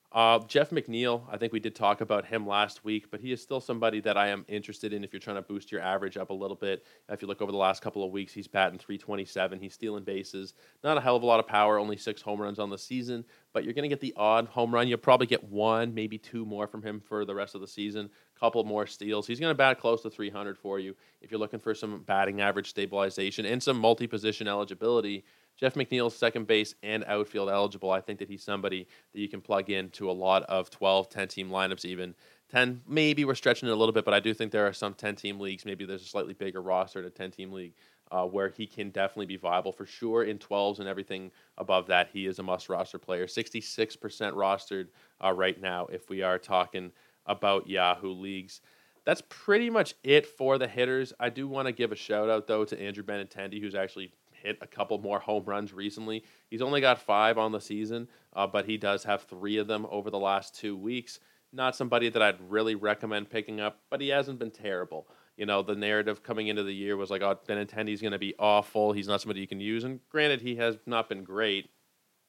Uh, 0.10 0.40
Jeff 0.48 0.70
McNeil, 0.70 1.24
I 1.30 1.36
think 1.36 1.52
we 1.52 1.60
did 1.60 1.76
talk 1.76 2.00
about 2.00 2.26
him 2.26 2.48
last 2.48 2.86
week, 2.86 3.12
but 3.12 3.20
he 3.20 3.34
is 3.34 3.42
still 3.42 3.60
somebody 3.60 4.00
that 4.02 4.16
I 4.16 4.30
am 4.30 4.46
interested 4.48 4.94
in 4.94 5.04
if 5.04 5.12
you're 5.12 5.20
trying 5.20 5.36
to 5.36 5.42
boost 5.42 5.70
your 5.70 5.82
average 5.82 6.16
up 6.16 6.30
a 6.30 6.34
little 6.34 6.56
bit. 6.56 6.86
If 7.10 7.22
you 7.22 7.28
look 7.28 7.42
over 7.42 7.52
the 7.52 7.58
last 7.58 7.82
couple 7.82 8.06
of 8.06 8.12
weeks, 8.12 8.32
he's 8.32 8.48
batting 8.48 8.80
327. 8.80 9.60
He's 9.60 9.74
stealing 9.74 10.06
bases. 10.06 10.54
Not 10.82 10.98
a 10.98 11.02
hell 11.02 11.18
of 11.18 11.24
a 11.24 11.26
lot 11.26 11.42
of 11.42 11.48
power, 11.48 11.78
only 11.78 11.98
six 11.98 12.22
home 12.22 12.42
runs 12.42 12.58
on 12.58 12.70
the 12.70 12.78
season, 12.78 13.26
but 13.52 13.66
you're 13.66 13.74
going 13.74 13.84
to 13.84 13.90
get 13.90 14.00
the 14.00 14.14
odd 14.16 14.48
home 14.48 14.74
run. 14.74 14.88
You'll 14.88 14.98
probably 14.98 15.28
get 15.28 15.44
one, 15.44 15.94
maybe 15.94 16.18
two 16.18 16.46
more 16.46 16.68
from 16.68 16.82
him 16.82 17.02
for 17.02 17.26
the 17.26 17.36
rest 17.36 17.54
of 17.54 17.60
the 17.60 17.68
season. 17.68 18.10
A 18.38 18.40
couple 18.40 18.64
more 18.64 18.88
steals. 18.88 19.28
He's 19.28 19.42
going 19.42 19.52
to 19.52 19.56
bat 19.56 19.78
close 19.78 20.04
to 20.04 20.10
300 20.10 20.58
for 20.58 20.80
you 20.80 20.96
if 21.22 21.32
you're 21.32 21.40
looking 21.40 21.60
for 21.60 21.76
some 21.76 22.04
batting 22.04 22.40
average 22.40 22.70
stabilization 22.70 23.46
and 23.46 23.62
some 23.62 23.78
multi 23.78 24.08
position 24.08 24.48
eligibility 24.48 25.26
Jeff 25.58 25.74
McNeil's 25.74 26.16
second 26.16 26.46
base 26.46 26.76
and 26.84 27.04
outfield 27.06 27.50
eligible. 27.50 27.92
I 27.92 28.00
think 28.00 28.20
that 28.20 28.30
he's 28.30 28.44
somebody 28.44 28.88
that 29.14 29.20
you 29.20 29.28
can 29.28 29.42
plug 29.42 29.70
into 29.70 30.10
a 30.10 30.14
lot 30.14 30.44
of 30.44 30.70
12, 30.70 31.10
10 31.10 31.28
team 31.28 31.50
lineups, 31.50 31.84
even 31.84 32.14
10. 32.52 32.82
Maybe 32.88 33.26
we're 33.26 33.36
stretching 33.36 33.68
it 33.68 33.72
a 33.72 33.76
little 33.76 33.94
bit, 33.94 34.06
but 34.06 34.14
I 34.14 34.20
do 34.20 34.34
think 34.34 34.52
there 34.52 34.68
are 34.68 34.74
some 34.74 34.94
10 34.94 35.16
team 35.16 35.40
leagues. 35.40 35.66
Maybe 35.66 35.86
there's 35.86 36.04
a 36.04 36.08
slightly 36.08 36.34
bigger 36.34 36.62
roster 36.62 37.00
a 37.00 37.10
10 37.10 37.32
team 37.32 37.52
league 37.52 37.74
uh, 38.12 38.26
where 38.26 38.50
he 38.50 38.68
can 38.68 38.92
definitely 38.92 39.26
be 39.26 39.38
viable 39.38 39.72
for 39.72 39.86
sure. 39.86 40.24
In 40.24 40.38
12s 40.38 40.80
and 40.80 40.88
everything 40.88 41.32
above 41.58 41.88
that, 41.88 42.10
he 42.14 42.28
is 42.28 42.40
a 42.40 42.44
must 42.44 42.70
roster 42.70 43.00
player. 43.00 43.26
66% 43.26 43.98
rostered 44.34 44.88
uh, 45.24 45.34
right 45.34 45.60
now 45.60 45.88
if 45.88 46.10
we 46.10 46.22
are 46.22 46.38
talking 46.38 46.92
about 47.26 47.68
Yahoo 47.68 48.12
leagues 48.12 48.62
that's 49.08 49.24
pretty 49.30 49.70
much 49.70 49.96
it 50.04 50.26
for 50.26 50.58
the 50.58 50.68
hitters. 50.68 51.14
I 51.18 51.30
do 51.30 51.48
want 51.48 51.68
to 51.68 51.72
give 51.72 51.94
a 51.94 51.96
shout 51.96 52.30
out 52.30 52.46
though 52.46 52.66
to 52.66 52.78
Andrew 52.78 53.06
Benintendi, 53.06 53.62
who's 53.62 53.74
actually 53.74 54.12
hit 54.42 54.58
a 54.62 54.68
couple 54.68 54.98
more 55.00 55.20
home 55.20 55.44
runs 55.46 55.74
recently. 55.74 56.24
He's 56.50 56.62
only 56.62 56.82
got 56.82 57.02
five 57.02 57.38
on 57.38 57.52
the 57.52 57.62
season, 57.62 58.08
uh, 58.34 58.48
but 58.48 58.66
he 58.66 58.78
does 58.78 59.04
have 59.04 59.24
three 59.24 59.58
of 59.58 59.68
them 59.68 59.86
over 59.90 60.10
the 60.10 60.20
last 60.20 60.56
two 60.56 60.76
weeks. 60.76 61.20
Not 61.54 61.76
somebody 61.76 62.10
that 62.10 62.22
I'd 62.22 62.42
really 62.50 62.76
recommend 62.76 63.30
picking 63.30 63.60
up, 63.60 63.80
but 63.90 64.02
he 64.02 64.10
hasn't 64.10 64.40
been 64.40 64.52
terrible. 64.52 65.08
You 65.38 65.46
know, 65.46 65.62
the 65.62 65.76
narrative 65.76 66.24
coming 66.24 66.48
into 66.48 66.64
the 66.64 66.74
year 66.74 66.98
was 66.98 67.10
like, 67.10 67.22
oh, 67.22 67.40
Benintendi's 67.48 68.02
going 68.02 68.12
to 68.12 68.20
be 68.20 68.34
awful. 68.40 68.92
He's 68.92 69.08
not 69.08 69.22
somebody 69.22 69.40
you 69.40 69.48
can 69.48 69.60
use. 69.60 69.84
And 69.84 70.00
granted, 70.10 70.42
he 70.42 70.56
has 70.56 70.78
not 70.86 71.10
been 71.10 71.24
great, 71.24 71.70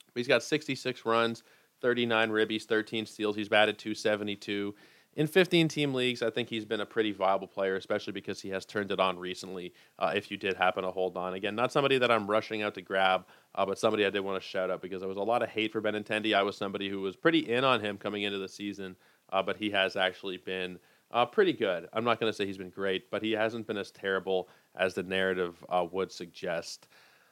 but 0.06 0.20
he's 0.20 0.28
got 0.28 0.42
66 0.42 1.04
runs, 1.04 1.42
39 1.80 2.30
ribbies, 2.30 2.64
13 2.64 3.06
steals. 3.06 3.34
He's 3.34 3.48
batted 3.48 3.78
272 3.78 4.74
in 5.14 5.26
15 5.26 5.68
team 5.68 5.94
leagues, 5.94 6.22
I 6.22 6.30
think 6.30 6.48
he's 6.48 6.64
been 6.64 6.80
a 6.80 6.86
pretty 6.86 7.12
viable 7.12 7.48
player, 7.48 7.76
especially 7.76 8.12
because 8.12 8.40
he 8.40 8.50
has 8.50 8.64
turned 8.64 8.92
it 8.92 9.00
on 9.00 9.18
recently. 9.18 9.72
Uh, 9.98 10.12
if 10.14 10.30
you 10.30 10.36
did 10.36 10.54
happen 10.54 10.84
to 10.84 10.90
hold 10.90 11.16
on, 11.16 11.34
again, 11.34 11.56
not 11.56 11.72
somebody 11.72 11.98
that 11.98 12.10
I'm 12.10 12.30
rushing 12.30 12.62
out 12.62 12.74
to 12.74 12.82
grab, 12.82 13.26
uh, 13.54 13.66
but 13.66 13.78
somebody 13.78 14.06
I 14.06 14.10
did 14.10 14.20
want 14.20 14.40
to 14.40 14.48
shout 14.48 14.70
out 14.70 14.80
because 14.80 15.00
there 15.00 15.08
was 15.08 15.16
a 15.16 15.22
lot 15.22 15.42
of 15.42 15.48
hate 15.48 15.72
for 15.72 15.82
Benintendi. 15.82 16.34
I 16.34 16.42
was 16.42 16.56
somebody 16.56 16.88
who 16.88 17.00
was 17.00 17.16
pretty 17.16 17.40
in 17.50 17.64
on 17.64 17.80
him 17.80 17.98
coming 17.98 18.22
into 18.22 18.38
the 18.38 18.48
season, 18.48 18.94
uh, 19.32 19.42
but 19.42 19.56
he 19.56 19.70
has 19.70 19.96
actually 19.96 20.36
been 20.36 20.78
uh, 21.10 21.26
pretty 21.26 21.52
good. 21.52 21.88
I'm 21.92 22.04
not 22.04 22.20
going 22.20 22.30
to 22.30 22.36
say 22.36 22.46
he's 22.46 22.58
been 22.58 22.70
great, 22.70 23.10
but 23.10 23.22
he 23.22 23.32
hasn't 23.32 23.66
been 23.66 23.78
as 23.78 23.90
terrible 23.90 24.48
as 24.76 24.94
the 24.94 25.02
narrative 25.02 25.64
uh, 25.68 25.86
would 25.90 26.12
suggest. 26.12 26.86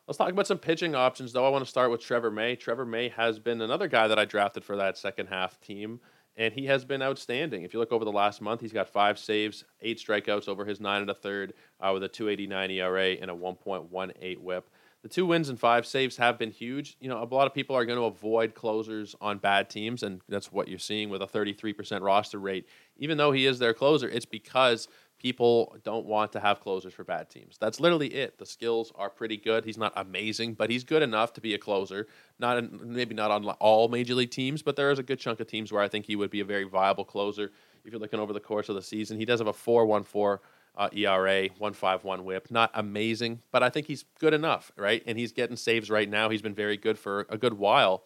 Let's 0.06 0.18
talk 0.18 0.30
about 0.30 0.46
some 0.46 0.58
pitching 0.58 0.94
options, 0.94 1.32
though. 1.32 1.44
I 1.44 1.50
want 1.50 1.64
to 1.64 1.70
start 1.70 1.90
with 1.90 2.00
Trevor 2.00 2.30
May. 2.30 2.56
Trevor 2.56 2.86
May 2.86 3.08
has 3.10 3.38
been 3.38 3.60
another 3.60 3.88
guy 3.88 4.08
that 4.08 4.18
I 4.18 4.24
drafted 4.24 4.64
for 4.64 4.76
that 4.76 4.96
second 4.96 5.26
half 5.26 5.60
team 5.60 6.00
and 6.36 6.52
he 6.52 6.66
has 6.66 6.84
been 6.84 7.02
outstanding. 7.02 7.62
If 7.62 7.72
you 7.72 7.80
look 7.80 7.92
over 7.92 8.04
the 8.04 8.12
last 8.12 8.40
month, 8.40 8.60
he's 8.60 8.72
got 8.72 8.88
five 8.88 9.18
saves, 9.18 9.64
eight 9.80 9.98
strikeouts 9.98 10.48
over 10.48 10.64
his 10.64 10.80
nine 10.80 11.00
and 11.00 11.10
a 11.10 11.14
third, 11.14 11.54
uh, 11.80 11.90
with 11.94 12.04
a 12.04 12.08
2.89 12.08 12.70
ERA 12.72 13.10
and 13.12 13.30
a 13.30 13.34
1.18 13.34 14.38
WHIP. 14.38 14.70
The 15.02 15.08
two 15.08 15.26
wins 15.26 15.48
and 15.48 15.60
five 15.60 15.86
saves 15.86 16.16
have 16.16 16.36
been 16.36 16.50
huge. 16.50 16.96
You 17.00 17.08
know, 17.08 17.22
a 17.22 17.24
lot 17.32 17.46
of 17.46 17.54
people 17.54 17.76
are 17.76 17.84
going 17.84 17.98
to 17.98 18.06
avoid 18.06 18.54
closers 18.54 19.14
on 19.20 19.38
bad 19.38 19.70
teams, 19.70 20.02
and 20.02 20.20
that's 20.28 20.50
what 20.50 20.66
you're 20.66 20.80
seeing 20.80 21.10
with 21.10 21.22
a 21.22 21.26
33% 21.26 22.02
roster 22.02 22.40
rate. 22.40 22.66
Even 22.96 23.16
though 23.16 23.30
he 23.30 23.46
is 23.46 23.58
their 23.58 23.72
closer, 23.72 24.08
it's 24.08 24.26
because 24.26 24.88
people 25.18 25.76
don't 25.82 26.06
want 26.06 26.32
to 26.32 26.40
have 26.40 26.60
closers 26.60 26.92
for 26.92 27.04
bad 27.04 27.30
teams. 27.30 27.56
That's 27.58 27.80
literally 27.80 28.08
it. 28.08 28.38
The 28.38 28.46
skills 28.46 28.92
are 28.96 29.10
pretty 29.10 29.36
good. 29.36 29.64
He's 29.64 29.78
not 29.78 29.92
amazing, 29.96 30.54
but 30.54 30.70
he's 30.70 30.84
good 30.84 31.02
enough 31.02 31.32
to 31.34 31.40
be 31.40 31.54
a 31.54 31.58
closer. 31.58 32.06
Not 32.38 32.58
in, 32.58 32.80
maybe 32.82 33.14
not 33.14 33.30
on 33.30 33.44
all 33.44 33.88
major 33.88 34.14
league 34.14 34.30
teams, 34.30 34.62
but 34.62 34.76
there 34.76 34.90
is 34.90 34.98
a 34.98 35.02
good 35.02 35.18
chunk 35.18 35.40
of 35.40 35.46
teams 35.46 35.72
where 35.72 35.82
I 35.82 35.88
think 35.88 36.06
he 36.06 36.16
would 36.16 36.30
be 36.30 36.40
a 36.40 36.44
very 36.44 36.64
viable 36.64 37.04
closer. 37.04 37.52
If 37.84 37.92
you're 37.92 38.00
looking 38.00 38.20
over 38.20 38.32
the 38.32 38.40
course 38.40 38.68
of 38.68 38.74
the 38.74 38.82
season, 38.82 39.18
he 39.18 39.24
does 39.24 39.40
have 39.40 39.46
a 39.46 39.52
4.14 39.52 40.38
uh, 40.76 40.88
ERA, 40.92 41.48
1.51 41.48 42.24
WHIP. 42.24 42.50
Not 42.50 42.70
amazing, 42.74 43.40
but 43.50 43.62
I 43.62 43.70
think 43.70 43.86
he's 43.86 44.04
good 44.18 44.34
enough, 44.34 44.70
right? 44.76 45.02
And 45.06 45.18
he's 45.18 45.32
getting 45.32 45.56
saves 45.56 45.88
right 45.88 46.08
now. 46.08 46.28
He's 46.28 46.42
been 46.42 46.54
very 46.54 46.76
good 46.76 46.98
for 46.98 47.26
a 47.30 47.38
good 47.38 47.54
while 47.54 48.04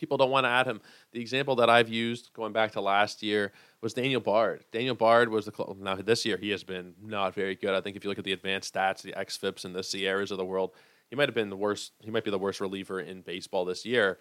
people 0.00 0.16
don't 0.16 0.30
want 0.30 0.44
to 0.44 0.48
add 0.48 0.66
him. 0.66 0.80
The 1.12 1.20
example 1.20 1.56
that 1.56 1.68
I've 1.68 1.90
used 1.90 2.32
going 2.32 2.54
back 2.54 2.72
to 2.72 2.80
last 2.80 3.22
year 3.22 3.52
was 3.82 3.92
Daniel 3.92 4.20
Bard. 4.20 4.64
Daniel 4.72 4.94
Bard 4.94 5.28
was 5.28 5.44
the 5.44 5.74
now 5.78 5.94
this 5.96 6.24
year 6.24 6.38
he 6.38 6.50
has 6.50 6.64
been 6.64 6.94
not 7.02 7.34
very 7.34 7.54
good. 7.54 7.74
I 7.74 7.82
think 7.82 7.96
if 7.96 8.02
you 8.02 8.10
look 8.10 8.18
at 8.18 8.24
the 8.24 8.32
advanced 8.32 8.74
stats, 8.74 9.02
the 9.02 9.12
xFIPS 9.12 9.66
and 9.66 9.74
the 9.74 9.80
SIERAs 9.80 10.30
of 10.30 10.38
the 10.38 10.44
world, 10.44 10.72
he 11.10 11.16
might 11.16 11.28
have 11.28 11.34
been 11.34 11.50
the 11.50 11.56
worst. 11.56 11.92
He 12.00 12.10
might 12.10 12.24
be 12.24 12.30
the 12.30 12.38
worst 12.38 12.60
reliever 12.60 12.98
in 12.98 13.20
baseball 13.20 13.64
this 13.64 13.84
year. 13.84 14.18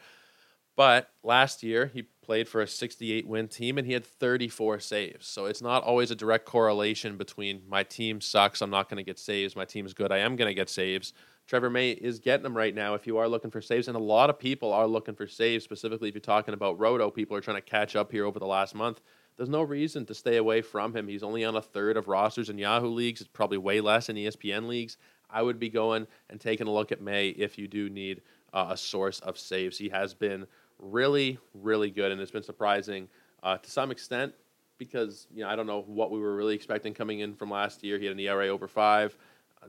But 0.75 1.09
last 1.23 1.63
year 1.63 1.87
he 1.87 2.03
played 2.23 2.47
for 2.47 2.61
a 2.61 2.67
68 2.67 3.27
win 3.27 3.47
team 3.47 3.77
and 3.77 3.85
he 3.85 3.93
had 3.93 4.05
34 4.05 4.79
saves. 4.79 5.27
So 5.27 5.45
it's 5.45 5.61
not 5.61 5.83
always 5.83 6.11
a 6.11 6.15
direct 6.15 6.45
correlation 6.45 7.17
between 7.17 7.63
my 7.67 7.83
team 7.83 8.21
sucks, 8.21 8.61
I'm 8.61 8.69
not 8.69 8.89
going 8.89 8.97
to 8.97 9.03
get 9.03 9.19
saves. 9.19 9.57
My 9.57 9.65
team 9.65 9.85
is 9.85 9.93
good, 9.93 10.11
I 10.11 10.19
am 10.19 10.35
going 10.35 10.47
to 10.47 10.53
get 10.53 10.69
saves. 10.69 11.13
Trevor 11.49 11.71
May 11.71 11.93
is 11.93 12.19
getting 12.19 12.43
them 12.43 12.55
right 12.55 12.75
now 12.75 12.93
if 12.93 13.07
you 13.07 13.17
are 13.17 13.27
looking 13.27 13.49
for 13.49 13.59
saves. 13.59 13.87
And 13.87 13.97
a 13.97 13.99
lot 13.99 14.29
of 14.29 14.37
people 14.37 14.71
are 14.71 14.85
looking 14.85 15.15
for 15.15 15.25
saves, 15.25 15.63
specifically 15.63 16.07
if 16.07 16.13
you're 16.13 16.21
talking 16.21 16.53
about 16.53 16.79
Roto. 16.79 17.09
People 17.09 17.35
are 17.35 17.41
trying 17.41 17.57
to 17.57 17.61
catch 17.61 17.95
up 17.95 18.11
here 18.11 18.25
over 18.25 18.37
the 18.37 18.45
last 18.45 18.75
month. 18.75 19.01
There's 19.35 19.49
no 19.49 19.63
reason 19.63 20.05
to 20.05 20.13
stay 20.13 20.37
away 20.37 20.61
from 20.61 20.95
him. 20.95 21.07
He's 21.07 21.23
only 21.23 21.43
on 21.43 21.55
a 21.55 21.61
third 21.61 21.97
of 21.97 22.07
rosters 22.07 22.51
in 22.51 22.59
Yahoo 22.59 22.89
leagues. 22.89 23.21
It's 23.21 23.29
probably 23.33 23.57
way 23.57 23.81
less 23.81 24.09
in 24.09 24.15
ESPN 24.15 24.67
leagues. 24.67 24.97
I 25.27 25.41
would 25.41 25.57
be 25.57 25.69
going 25.69 26.05
and 26.29 26.39
taking 26.39 26.67
a 26.67 26.71
look 26.71 26.91
at 26.91 27.01
May 27.01 27.29
if 27.29 27.57
you 27.57 27.67
do 27.67 27.89
need 27.89 28.21
uh, 28.53 28.67
a 28.69 28.77
source 28.77 29.19
of 29.21 29.35
saves. 29.35 29.75
He 29.75 29.89
has 29.89 30.13
been 30.13 30.45
really, 30.77 31.39
really 31.55 31.89
good, 31.89 32.11
and 32.11 32.21
it's 32.21 32.29
been 32.29 32.43
surprising 32.43 33.07
uh, 33.41 33.57
to 33.57 33.71
some 33.71 33.89
extent 33.89 34.35
because 34.77 35.25
you 35.33 35.43
know 35.43 35.49
I 35.49 35.55
don't 35.55 35.67
know 35.67 35.81
what 35.87 36.11
we 36.11 36.19
were 36.19 36.35
really 36.35 36.53
expecting 36.53 36.93
coming 36.93 37.21
in 37.21 37.33
from 37.33 37.49
last 37.49 37.83
year. 37.83 37.97
He 37.97 38.05
had 38.05 38.13
an 38.13 38.19
ERA 38.19 38.49
over 38.49 38.67
five 38.67 39.17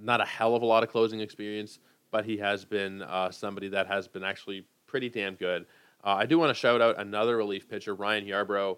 not 0.01 0.21
a 0.21 0.25
hell 0.25 0.55
of 0.55 0.63
a 0.63 0.67
lot 0.67 0.83
of 0.83 0.91
closing 0.91 1.21
experience, 1.21 1.79
but 2.11 2.25
he 2.25 2.37
has 2.39 2.65
been 2.65 3.03
uh, 3.03 3.31
somebody 3.31 3.69
that 3.69 3.87
has 3.87 4.09
been 4.09 4.25
actually 4.25 4.65
pretty 4.87 5.09
damn 5.09 5.35
good. 5.35 5.67
Uh, 6.05 6.15
I 6.15 6.27
do 6.27 6.39
want 6.39 6.51
to 6.51 6.55
shout 6.55 6.81
out 6.81 6.99
another 6.99 7.37
relief 7.37 7.69
pitcher, 7.69 7.95
Ryan 7.95 8.25
Yarbrough. 8.25 8.77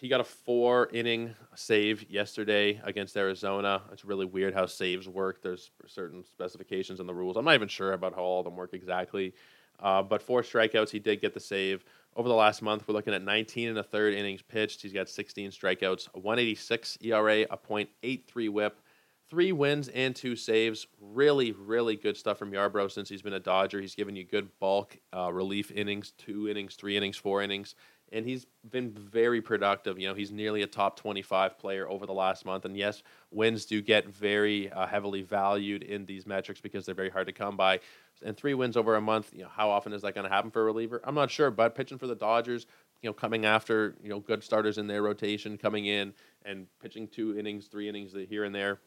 He 0.00 0.08
got 0.08 0.20
a 0.20 0.24
four 0.24 0.88
inning 0.92 1.34
save 1.54 2.10
yesterday 2.10 2.80
against 2.84 3.16
Arizona. 3.16 3.82
It's 3.92 4.04
really 4.04 4.26
weird 4.26 4.54
how 4.54 4.66
saves 4.66 5.08
work. 5.08 5.42
There's 5.42 5.70
certain 5.86 6.24
specifications 6.24 7.00
in 7.00 7.06
the 7.06 7.14
rules. 7.14 7.36
I'm 7.36 7.44
not 7.44 7.54
even 7.54 7.68
sure 7.68 7.92
about 7.92 8.14
how 8.14 8.22
all 8.22 8.40
of 8.40 8.44
them 8.44 8.56
work 8.56 8.70
exactly. 8.72 9.34
Uh, 9.80 10.02
but 10.02 10.22
four 10.22 10.42
strikeouts, 10.42 10.90
he 10.90 10.98
did 10.98 11.20
get 11.20 11.34
the 11.34 11.40
save. 11.40 11.84
Over 12.16 12.28
the 12.28 12.34
last 12.34 12.62
month, 12.62 12.88
we're 12.88 12.94
looking 12.94 13.14
at 13.14 13.22
19 13.22 13.68
and 13.68 13.78
a 13.78 13.82
third 13.82 14.14
innings 14.14 14.42
pitched. 14.42 14.82
He's 14.82 14.92
got 14.92 15.08
16 15.08 15.50
strikeouts, 15.50 16.08
a 16.14 16.18
186 16.18 16.98
ERA, 17.02 17.42
a 17.42 17.56
.83 17.56 18.48
WHIP, 18.50 18.80
three 19.28 19.52
wins 19.52 19.88
and 19.88 20.14
two 20.14 20.36
saves. 20.36 20.86
Really, 21.00 21.52
really 21.52 21.96
good 21.96 22.16
stuff 22.16 22.38
from 22.38 22.52
Yarbrough 22.52 22.90
since 22.90 23.08
he's 23.08 23.22
been 23.22 23.32
a 23.32 23.40
Dodger. 23.40 23.80
He's 23.80 23.94
given 23.94 24.16
you 24.16 24.24
good 24.24 24.48
bulk 24.58 24.96
uh, 25.14 25.32
relief 25.32 25.70
innings, 25.70 26.12
two 26.12 26.48
innings, 26.48 26.74
three 26.74 26.96
innings, 26.96 27.16
four 27.16 27.42
innings, 27.42 27.74
and 28.10 28.24
he's 28.24 28.46
been 28.70 28.90
very 28.90 29.42
productive. 29.42 29.98
You 29.98 30.08
know, 30.08 30.14
he's 30.14 30.32
nearly 30.32 30.62
a 30.62 30.66
top 30.66 30.98
25 30.98 31.58
player 31.58 31.88
over 31.88 32.06
the 32.06 32.14
last 32.14 32.44
month. 32.46 32.64
And 32.64 32.76
yes, 32.76 33.02
wins 33.30 33.66
do 33.66 33.82
get 33.82 34.08
very 34.08 34.70
uh, 34.72 34.86
heavily 34.86 35.22
valued 35.22 35.82
in 35.82 36.06
these 36.06 36.26
metrics 36.26 36.60
because 36.60 36.86
they're 36.86 36.94
very 36.94 37.10
hard 37.10 37.26
to 37.26 37.32
come 37.32 37.56
by. 37.56 37.80
And 38.24 38.36
three 38.36 38.54
wins 38.54 38.76
over 38.76 38.96
a 38.96 39.00
month, 39.00 39.30
you 39.32 39.42
know, 39.42 39.50
how 39.54 39.70
often 39.70 39.92
is 39.92 40.02
that 40.02 40.14
going 40.14 40.26
to 40.26 40.32
happen 40.32 40.50
for 40.50 40.62
a 40.62 40.64
reliever? 40.64 41.00
I'm 41.04 41.14
not 41.14 41.30
sure, 41.30 41.50
but 41.50 41.74
pitching 41.74 41.98
for 41.98 42.06
the 42.06 42.16
Dodgers, 42.16 42.66
you 43.02 43.08
know, 43.08 43.14
coming 43.14 43.44
after, 43.44 43.94
you 44.02 44.08
know, 44.08 44.18
good 44.18 44.42
starters 44.42 44.78
in 44.78 44.88
their 44.88 45.02
rotation, 45.02 45.56
coming 45.56 45.86
in 45.86 46.14
and 46.44 46.66
pitching 46.82 47.06
two 47.06 47.38
innings, 47.38 47.66
three 47.66 47.88
innings 47.88 48.14
here 48.28 48.42
and 48.42 48.54
there 48.54 48.80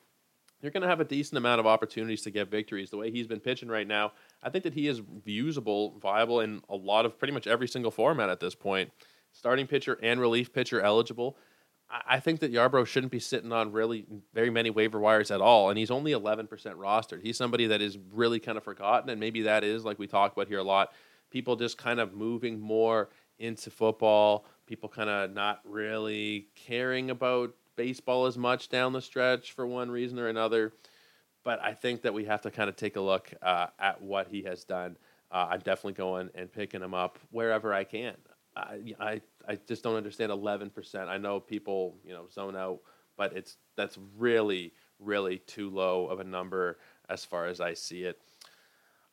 you're 0.62 0.72
going 0.72 0.84
to 0.84 0.88
have 0.88 1.00
a 1.00 1.06
decent 1.06 1.38
amount 1.38 1.60
of 1.60 1.68
opportunities 1.68 2.22
to 2.24 2.32
get 2.32 2.50
victories. 2.50 2.90
The 2.90 2.98
way 2.98 3.12
he's 3.12 3.28
been 3.28 3.40
pitching 3.40 3.70
right 3.70 3.88
now, 3.88 4.14
I 4.44 4.50
think 4.50 4.64
that 4.64 4.74
he 4.74 4.88
is 4.88 5.02
usable, 5.26 5.98
viable 6.00 6.40
in 6.40 6.62
a 6.70 6.76
lot 6.76 7.06
of 7.06 7.18
pretty 7.18 7.34
much 7.34 7.48
every 7.48 7.68
single 7.68 7.92
format 7.92 8.30
at 8.30 8.40
this 8.40 8.56
point. 8.56 8.92
Starting 9.32 9.68
pitcher 9.68 9.98
and 10.02 10.20
relief 10.20 10.54
pitcher 10.54 10.82
eligible. 10.82 11.38
I 12.08 12.20
think 12.20 12.40
that 12.40 12.54
Yarbrough 12.54 12.86
shouldn't 12.86 13.12
be 13.12 13.20
sitting 13.20 13.52
on 13.52 13.72
really 13.74 14.06
very 14.34 14.50
many 14.50 14.70
waiver 14.70 15.00
wires 15.00 15.30
at 15.30 15.42
all, 15.42 15.70
and 15.70 15.78
he's 15.78 15.92
only 15.92 16.12
11% 16.12 16.48
rostered. 16.48 17.22
He's 17.22 17.38
somebody 17.38 17.68
that 17.68 17.82
is 17.82 17.98
really 18.14 18.40
kind 18.40 18.58
of 18.58 18.64
forgotten, 18.64 19.10
and 19.10 19.20
maybe 19.20 19.42
that 19.42 19.64
is 19.64 19.84
like 19.84 20.00
we 20.00 20.08
talk 20.08 20.32
about 20.32 20.48
here 20.48 20.60
a 20.60 20.64
lot. 20.64 20.94
People 21.32 21.58
just 21.58 21.78
kind 21.78 22.00
of 22.00 22.14
moving 22.14 22.60
more 22.60 23.10
into 23.40 23.70
football. 23.70 24.46
People 24.68 24.88
kind 24.88 25.10
of 25.10 25.34
not 25.34 25.60
really 25.66 26.48
caring 26.56 27.10
about 27.10 27.54
baseball 27.76 28.26
as 28.26 28.38
much 28.38 28.70
down 28.70 28.94
the 28.94 29.02
stretch 29.02 29.52
for 29.54 29.66
one 29.66 29.90
reason 29.90 30.20
or 30.20 30.28
another. 30.28 30.74
But 31.44 31.62
I 31.64 31.74
think 31.74 32.04
that 32.04 32.14
we 32.14 32.26
have 32.26 32.42
to 32.42 32.52
kind 32.52 32.70
of 32.70 32.76
take 32.76 32.96
a 32.96 33.02
look 33.02 33.34
uh, 33.42 33.68
at 33.80 34.02
what 34.02 34.28
he 34.28 34.44
has 34.44 34.64
done. 34.64 34.98
Uh, 35.32 35.48
I'm 35.52 35.60
definitely 35.60 35.94
going 35.94 36.30
and 36.36 36.52
picking 36.52 36.82
him 36.82 36.94
up 36.94 37.18
wherever 37.32 37.74
I 37.74 37.84
can. 37.84 38.16
I, 38.56 38.94
I, 39.00 39.22
I 39.48 39.58
just 39.68 39.82
don't 39.82 39.96
understand 39.96 40.32
11%. 40.32 41.08
I 41.08 41.18
know 41.18 41.40
people, 41.40 41.96
you 42.06 42.14
know, 42.14 42.28
zone 42.32 42.56
out, 42.56 42.80
but 43.18 43.34
it's 43.34 43.58
that's 43.76 43.98
really, 44.18 44.74
really 45.00 45.40
too 45.40 45.70
low 45.70 46.08
of 46.08 46.20
a 46.20 46.24
number 46.24 46.78
as 47.10 47.24
far 47.24 47.48
as 47.48 47.62
I 47.62 47.74
see 47.74 48.04
it. 48.04 48.22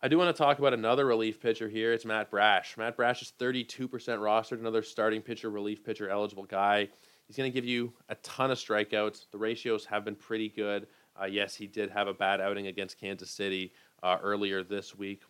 I 0.01 0.07
do 0.09 0.17
want 0.17 0.35
to 0.35 0.43
talk 0.43 0.61
about 0.61 0.75
another 0.75 1.07
relief 1.07 1.41
pitcher 1.41 1.69
here. 1.69 1.93
It's 1.93 2.05
Matt 2.05 2.31
Brash. 2.31 2.77
Matt 2.77 2.97
Brash 2.97 3.21
is 3.21 3.33
32% 3.39 3.89
rostered, 3.89 4.61
another 4.61 4.83
starting 4.83 5.23
pitcher, 5.23 5.51
relief 5.51 5.83
pitcher 5.85 6.09
eligible 6.09 6.45
guy. 6.45 6.89
He's 7.29 7.37
going 7.37 7.51
to 7.51 7.55
give 7.55 7.67
you 7.67 7.93
a 8.09 8.15
ton 8.17 8.51
of 8.51 8.59
strikeouts. 8.59 9.27
The 9.31 9.39
ratios 9.39 9.85
have 9.85 10.05
been 10.05 10.17
pretty 10.17 10.49
good. 10.49 10.87
Uh, 11.21 11.27
yes, 11.27 11.55
he 11.55 11.67
did 11.67 11.91
have 11.91 12.09
a 12.09 12.15
bad 12.15 12.41
outing 12.41 12.69
against 12.69 12.99
Kansas 12.99 13.31
City 13.31 13.73
uh, 14.03 14.17
earlier 14.23 14.65
this 14.65 14.97
week. 14.97 15.23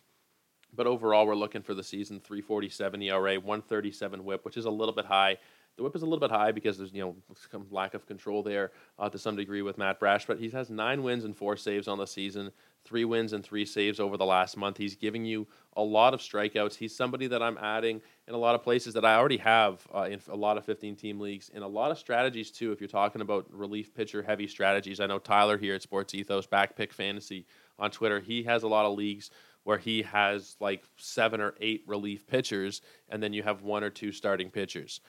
But 0.73 0.87
overall, 0.87 1.27
we're 1.27 1.35
looking 1.35 1.61
for 1.61 1.73
the 1.73 1.83
season 1.83 2.21
347 2.21 3.01
ERA, 3.01 3.35
137 3.35 4.23
whip, 4.23 4.45
which 4.45 4.55
is 4.55 4.65
a 4.65 4.69
little 4.69 4.93
bit 4.93 5.05
high. 5.05 5.37
The 5.75 5.83
whip 5.83 5.95
is 5.95 6.01
a 6.01 6.05
little 6.05 6.19
bit 6.19 6.31
high 6.31 6.51
because 6.51 6.77
there's 6.77 6.93
you 6.93 7.01
know 7.01 7.15
some 7.51 7.65
lack 7.71 7.93
of 7.93 8.05
control 8.05 8.43
there 8.43 8.71
uh, 8.97 9.09
to 9.09 9.17
some 9.17 9.35
degree 9.35 9.61
with 9.61 9.77
Matt 9.77 9.99
Brash, 9.99 10.25
but 10.25 10.39
he 10.39 10.49
has 10.49 10.69
nine 10.69 11.03
wins 11.03 11.25
and 11.25 11.35
four 11.35 11.57
saves 11.57 11.87
on 11.87 11.97
the 11.97 12.05
season 12.05 12.51
three 12.85 13.05
wins 13.05 13.33
and 13.33 13.43
three 13.43 13.65
saves 13.65 13.99
over 13.99 14.17
the 14.17 14.25
last 14.25 14.57
month. 14.57 14.77
He's 14.77 14.95
giving 14.95 15.25
you 15.25 15.47
a 15.75 15.83
lot 15.83 16.13
of 16.13 16.19
strikeouts. 16.19 16.75
He's 16.75 16.95
somebody 16.95 17.27
that 17.27 17.41
I'm 17.41 17.57
adding 17.57 18.01
in 18.27 18.33
a 18.33 18.37
lot 18.37 18.55
of 18.55 18.63
places 18.63 18.93
that 18.95 19.05
I 19.05 19.15
already 19.15 19.37
have 19.37 19.85
uh, 19.93 20.07
in 20.09 20.19
a 20.27 20.35
lot 20.35 20.57
of 20.57 20.65
15 20.65 20.95
team 20.95 21.19
leagues, 21.19 21.51
and 21.53 21.63
a 21.63 21.67
lot 21.67 21.91
of 21.91 21.99
strategies 21.99 22.51
too. 22.51 22.71
If 22.71 22.81
you're 22.81 22.87
talking 22.87 23.21
about 23.21 23.45
relief 23.51 23.93
pitcher 23.93 24.23
heavy 24.23 24.47
strategies, 24.47 24.99
I 24.99 25.07
know 25.07 25.19
Tyler 25.19 25.57
here 25.57 25.75
at 25.75 25.81
Sports 25.81 26.13
Ethos, 26.13 26.47
Backpick 26.47 26.91
Fantasy 26.91 27.45
on 27.77 27.91
Twitter, 27.91 28.19
he 28.19 28.43
has 28.43 28.63
a 28.63 28.67
lot 28.67 28.85
of 28.85 28.97
leagues 28.97 29.29
where 29.63 29.77
he 29.77 30.01
has 30.01 30.55
like 30.59 30.83
seven 30.97 31.41
or 31.41 31.53
eight 31.61 31.83
relief 31.85 32.25
pitchers, 32.27 32.81
and 33.09 33.21
then 33.21 33.33
you 33.33 33.43
have 33.43 33.61
one 33.61 33.83
or 33.83 33.89
two 33.89 34.11
starting 34.11 34.49
pitchers. 34.49 35.01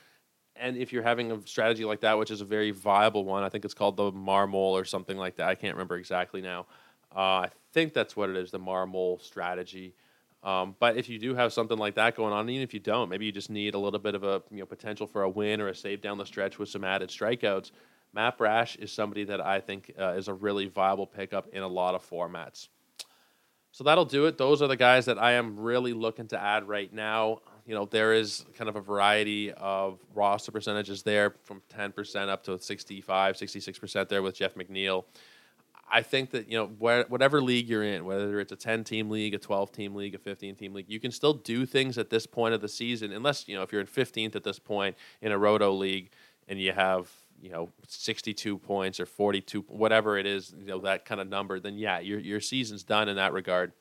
And 0.57 0.77
if 0.77 0.93
you're 0.93 1.03
having 1.03 1.33
a 1.33 1.41
strategy 1.47 1.85
like 1.85 2.01
that, 2.01 2.19
which 2.19 2.31
is 2.31 2.41
a 2.41 2.45
very 2.45 2.71
viable 2.71 3.25
one, 3.25 3.43
I 3.43 3.49
think 3.49 3.65
it's 3.65 3.75
called 3.75 3.97
the 3.97 4.13
Marmol 4.13 4.73
or 4.73 4.85
something 4.85 5.17
like 5.17 5.37
that. 5.37 5.49
I 5.49 5.55
can't 5.55 5.75
remember 5.75 5.97
exactly 5.97 6.43
now. 6.43 6.67
Uh, 7.15 7.19
I 7.19 7.51
think 7.73 7.93
that's 7.93 8.17
what 8.17 8.31
it 8.31 8.37
is, 8.37 8.51
the 8.51 8.61
Marmol 8.61 9.21
strategy. 9.21 9.95
Um, 10.43 10.75
but 10.79 10.97
if 10.97 11.09
you 11.09 11.19
do 11.19 11.35
have 11.35 11.53
something 11.53 11.77
like 11.77 11.97
that 11.97 12.17
going 12.17 12.33
on, 12.33 12.49
even 12.49 12.63
if 12.63 12.73
you 12.73 12.81
don't, 12.81 13.11
maybe 13.11 13.27
you 13.27 13.33
just 13.33 13.51
need 13.51 13.75
a 13.75 13.79
little 13.79 13.99
bit 13.99 14.15
of 14.15 14.25
a 14.25 14.43
you 14.51 14.59
know 14.59 14.67
potential 14.67 15.07
for 15.07 15.23
a 15.23 15.29
win 15.29 15.61
or 15.61 15.69
a 15.69 15.75
save 15.75 16.01
down 16.01 16.17
the 16.19 16.25
stretch 16.25 16.59
with 16.59 16.69
some 16.69 16.85
added 16.85 17.11
strikeouts. 17.11 17.73
Matt 18.13 18.39
Brash 18.39 18.77
is 18.77 18.91
somebody 18.91 19.25
that 19.25 19.41
I 19.41 19.61
think 19.61 19.93
uh, 19.99 20.15
is 20.15 20.29
a 20.29 20.35
really 20.35 20.67
viable 20.67 21.07
pickup 21.07 21.49
in 21.53 21.63
a 21.63 21.69
lot 21.69 21.95
of 21.95 22.09
formats. 22.09 22.69
So 23.73 23.85
that'll 23.85 24.05
do 24.05 24.27
it. 24.27 24.37
Those 24.37 24.63
are 24.63 24.67
the 24.67 24.77
guys 24.77 25.05
that 25.05 25.19
I 25.19 25.33
am 25.33 25.61
really 25.61 25.93
looking 25.93 26.27
to 26.29 26.41
add 26.43 26.67
right 26.67 26.93
now. 26.93 27.41
You 27.67 27.75
know, 27.75 27.85
there 27.85 28.13
is 28.13 28.45
kind 28.55 28.69
of 28.69 28.75
a 28.75 28.81
variety 28.81 29.53
of 29.53 30.01
roster 30.13 30.51
percentages 30.51 31.05
there 31.05 31.37
from 31.45 31.63
10% 31.73 32.29
up 32.29 32.43
to 32.45 32.59
65, 32.59 33.37
66% 33.37 34.09
there 34.09 34.23
with 34.23 34.35
Jeff 34.35 34.57
McNeil. 34.57 35.05
I 35.91 36.03
think 36.03 36.31
that 36.31 36.49
you 36.49 36.57
know 36.57 36.67
whatever 36.67 37.43
league 37.43 37.69
you're 37.69 37.83
in, 37.83 38.05
whether 38.05 38.39
it's 38.41 38.53
a 38.53 38.57
10 38.57 38.85
team 38.85 39.11
league, 39.11 39.35
a 39.35 39.39
12 39.39 39.73
team 39.73 39.95
league, 39.95 40.15
a 40.15 40.19
15 40.19 40.55
team 40.55 40.73
league, 40.73 40.89
you 40.89 41.01
can 41.01 41.11
still 41.11 41.35
do 41.35 41.67
things 41.67 41.99
at 41.99 42.11
this 42.11 42.27
point 42.27 42.55
of 42.55 42.61
the 42.61 42.69
season, 42.69 43.13
unless 43.13 43.49
you 43.49 43.57
know 43.57 43.63
if 43.63 43.73
you're 43.73 43.81
in 43.81 43.87
15th 43.87 44.37
at 44.37 44.45
this 44.45 44.59
point 44.59 44.97
in 45.21 45.33
a 45.33 45.39
roto 45.39 45.73
league 45.73 46.11
and 46.49 46.61
you 46.61 46.73
have 46.73 47.11
you 47.41 47.51
know 47.51 47.71
62 47.87 48.59
points 48.59 49.01
or 49.01 49.07
42 49.07 49.63
whatever 49.69 50.17
it 50.17 50.27
is, 50.27 50.55
you 50.59 50.67
know 50.67 50.79
that 50.81 51.05
kind 51.05 51.21
of 51.21 51.29
number, 51.29 51.59
then 51.59 51.77
yeah, 51.77 51.99
your 51.99 52.21
your 52.21 52.41
season's 52.41 52.85
done 52.85 53.09
in 53.09 53.17
that 53.17 53.33
regard. 53.33 53.73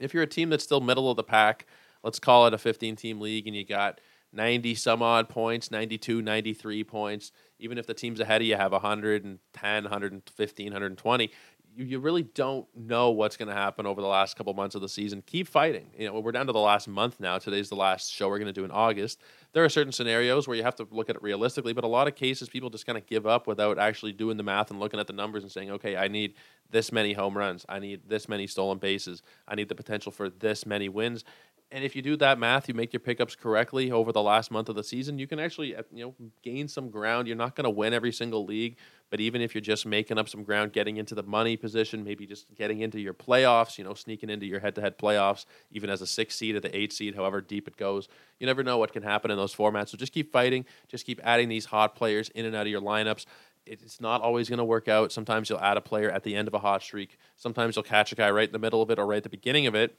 If 0.00 0.14
you're 0.14 0.22
a 0.22 0.28
team 0.28 0.50
that's 0.50 0.64
still 0.64 0.80
middle 0.80 1.10
of 1.10 1.16
the 1.16 1.22
pack, 1.22 1.66
let's 2.02 2.18
call 2.18 2.46
it 2.46 2.54
a 2.54 2.58
15 2.58 2.96
team 2.96 3.20
league, 3.20 3.46
and 3.46 3.54
you 3.54 3.64
got 3.64 4.00
90 4.34 4.74
some 4.74 5.02
odd 5.02 5.28
points, 5.28 5.70
92, 5.70 6.22
93 6.22 6.84
points. 6.84 7.32
Even 7.58 7.78
if 7.78 7.86
the 7.86 7.94
teams 7.94 8.20
ahead 8.20 8.40
of 8.40 8.46
you 8.46 8.56
have 8.56 8.72
110, 8.72 9.84
115, 9.84 10.66
120, 10.66 11.30
you, 11.76 11.84
you 11.84 11.98
really 11.98 12.22
don't 12.22 12.66
know 12.74 13.10
what's 13.10 13.36
going 13.36 13.48
to 13.48 13.54
happen 13.54 13.86
over 13.86 14.00
the 14.00 14.06
last 14.06 14.36
couple 14.36 14.52
months 14.54 14.74
of 14.74 14.80
the 14.80 14.88
season. 14.88 15.22
Keep 15.26 15.48
fighting. 15.48 15.90
You 15.98 16.08
know, 16.08 16.20
we're 16.20 16.32
down 16.32 16.46
to 16.46 16.52
the 16.52 16.58
last 16.58 16.88
month 16.88 17.20
now. 17.20 17.38
Today's 17.38 17.68
the 17.68 17.76
last 17.76 18.12
show 18.12 18.28
we're 18.28 18.38
going 18.38 18.46
to 18.46 18.52
do 18.52 18.64
in 18.64 18.70
August. 18.70 19.20
There 19.52 19.64
are 19.64 19.68
certain 19.68 19.92
scenarios 19.92 20.46
where 20.46 20.56
you 20.56 20.62
have 20.62 20.76
to 20.76 20.88
look 20.90 21.10
at 21.10 21.16
it 21.16 21.22
realistically, 21.22 21.72
but 21.72 21.84
a 21.84 21.88
lot 21.88 22.08
of 22.08 22.14
cases 22.14 22.48
people 22.48 22.70
just 22.70 22.86
kind 22.86 22.98
of 22.98 23.06
give 23.06 23.26
up 23.26 23.46
without 23.46 23.78
actually 23.78 24.12
doing 24.12 24.36
the 24.36 24.42
math 24.42 24.70
and 24.70 24.80
looking 24.80 25.00
at 25.00 25.06
the 25.06 25.12
numbers 25.12 25.42
and 25.42 25.52
saying, 25.52 25.70
okay, 25.70 25.96
I 25.96 26.08
need 26.08 26.34
this 26.70 26.92
many 26.92 27.12
home 27.12 27.36
runs. 27.36 27.64
I 27.68 27.78
need 27.78 28.08
this 28.08 28.28
many 28.28 28.46
stolen 28.46 28.78
bases. 28.78 29.22
I 29.46 29.54
need 29.54 29.68
the 29.68 29.74
potential 29.74 30.12
for 30.12 30.28
this 30.28 30.66
many 30.66 30.88
wins 30.88 31.24
and 31.74 31.82
if 31.82 31.96
you 31.96 32.02
do 32.02 32.16
that 32.18 32.38
math, 32.38 32.68
you 32.68 32.74
make 32.74 32.92
your 32.92 33.00
pickups 33.00 33.34
correctly 33.34 33.90
over 33.90 34.12
the 34.12 34.22
last 34.22 34.52
month 34.52 34.68
of 34.68 34.76
the 34.76 34.84
season, 34.84 35.18
you 35.18 35.26
can 35.26 35.40
actually 35.40 35.74
uh, 35.74 35.82
you 35.92 36.04
know 36.04 36.14
gain 36.40 36.68
some 36.68 36.88
ground. 36.88 37.26
You're 37.26 37.36
not 37.36 37.56
going 37.56 37.64
to 37.64 37.70
win 37.70 37.92
every 37.92 38.12
single 38.12 38.44
league, 38.46 38.76
but 39.10 39.18
even 39.18 39.42
if 39.42 39.56
you're 39.56 39.60
just 39.60 39.84
making 39.84 40.16
up 40.16 40.28
some 40.28 40.44
ground, 40.44 40.72
getting 40.72 40.98
into 40.98 41.16
the 41.16 41.24
money 41.24 41.56
position, 41.56 42.04
maybe 42.04 42.26
just 42.28 42.46
getting 42.54 42.82
into 42.82 43.00
your 43.00 43.12
playoffs, 43.12 43.76
you 43.76 43.82
know, 43.82 43.92
sneaking 43.92 44.30
into 44.30 44.46
your 44.46 44.60
head-to-head 44.60 44.98
playoffs, 44.98 45.46
even 45.72 45.90
as 45.90 46.00
a 46.00 46.06
six 46.06 46.36
seed 46.36 46.54
or 46.54 46.60
the 46.60 46.74
eight 46.76 46.92
seed, 46.92 47.16
however 47.16 47.40
deep 47.40 47.66
it 47.66 47.76
goes, 47.76 48.06
you 48.38 48.46
never 48.46 48.62
know 48.62 48.78
what 48.78 48.92
can 48.92 49.02
happen 49.02 49.32
in 49.32 49.36
those 49.36 49.52
formats. 49.52 49.88
So 49.88 49.98
just 49.98 50.12
keep 50.12 50.30
fighting, 50.30 50.66
just 50.86 51.04
keep 51.04 51.20
adding 51.24 51.48
these 51.48 51.64
hot 51.64 51.96
players 51.96 52.28
in 52.36 52.46
and 52.46 52.54
out 52.54 52.66
of 52.66 52.70
your 52.70 52.82
lineups 52.82 53.26
it's 53.66 53.98
not 53.98 54.20
always 54.20 54.50
going 54.50 54.58
to 54.58 54.64
work 54.64 54.88
out. 54.88 55.10
Sometimes 55.10 55.48
you'll 55.48 55.58
add 55.58 55.78
a 55.78 55.80
player 55.80 56.10
at 56.10 56.22
the 56.22 56.36
end 56.36 56.48
of 56.48 56.52
a 56.52 56.58
hot 56.58 56.82
streak. 56.82 57.16
Sometimes 57.38 57.74
you'll 57.74 57.82
catch 57.82 58.12
a 58.12 58.14
guy 58.14 58.30
right 58.30 58.46
in 58.46 58.52
the 58.52 58.58
middle 58.58 58.82
of 58.82 58.90
it 58.90 58.98
or 58.98 59.06
right 59.06 59.16
at 59.16 59.22
the 59.22 59.30
beginning 59.30 59.66
of 59.66 59.74
it 59.74 59.96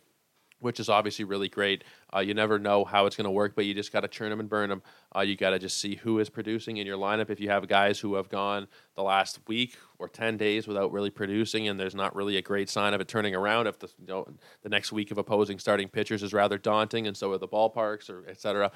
which 0.66 0.80
is 0.80 0.90
obviously 0.90 1.24
really 1.24 1.48
great. 1.48 1.84
Uh, 2.14 2.20
you 2.20 2.34
never 2.34 2.58
know 2.58 2.84
how 2.84 3.06
it's 3.06 3.16
going 3.16 3.26
to 3.26 3.32
work, 3.32 3.54
but 3.56 3.66
you 3.66 3.74
just 3.76 3.94
got 3.94 4.00
to 4.02 4.08
churn 4.08 4.32
them 4.32 4.40
and 4.40 4.50
burn 4.50 4.68
them. 4.68 4.82
Uh, 5.16 5.22
you 5.22 5.38
got 5.38 5.52
to 5.52 5.60
just 5.60 5.80
see 5.80 5.94
who 5.94 6.18
is 6.18 6.28
producing 6.28 6.78
in 6.78 6.88
your 6.88 6.98
lineup. 6.98 7.30
If 7.30 7.40
you 7.40 7.50
have 7.50 7.68
guys 7.68 8.00
who 8.00 8.16
have 8.16 8.30
gone 8.30 8.68
the 8.96 9.04
last 9.04 9.40
week 9.48 9.78
or 10.00 10.10
10 10.10 10.38
days 10.38 10.68
without 10.68 10.92
really 10.92 11.12
producing, 11.12 11.68
and 11.68 11.80
there's 11.80 11.94
not 11.94 12.16
really 12.16 12.38
a 12.38 12.42
great 12.42 12.68
sign 12.68 12.96
of 12.96 13.00
it 13.00 13.08
turning 13.08 13.36
around, 13.36 13.68
if 13.68 13.78
the, 13.78 13.88
you 14.00 14.08
know, 14.08 14.28
the 14.64 14.70
next 14.70 14.92
week 14.92 15.12
of 15.12 15.20
opposing 15.20 15.60
starting 15.60 15.88
pitchers 15.88 16.24
is 16.24 16.34
rather 16.34 16.58
daunting, 16.58 17.06
and 17.06 17.16
so 17.16 17.32
are 17.32 17.38
the 17.38 17.48
ballparks 17.48 18.10
or 18.10 18.28
et 18.28 18.42
cetera, 18.42 18.72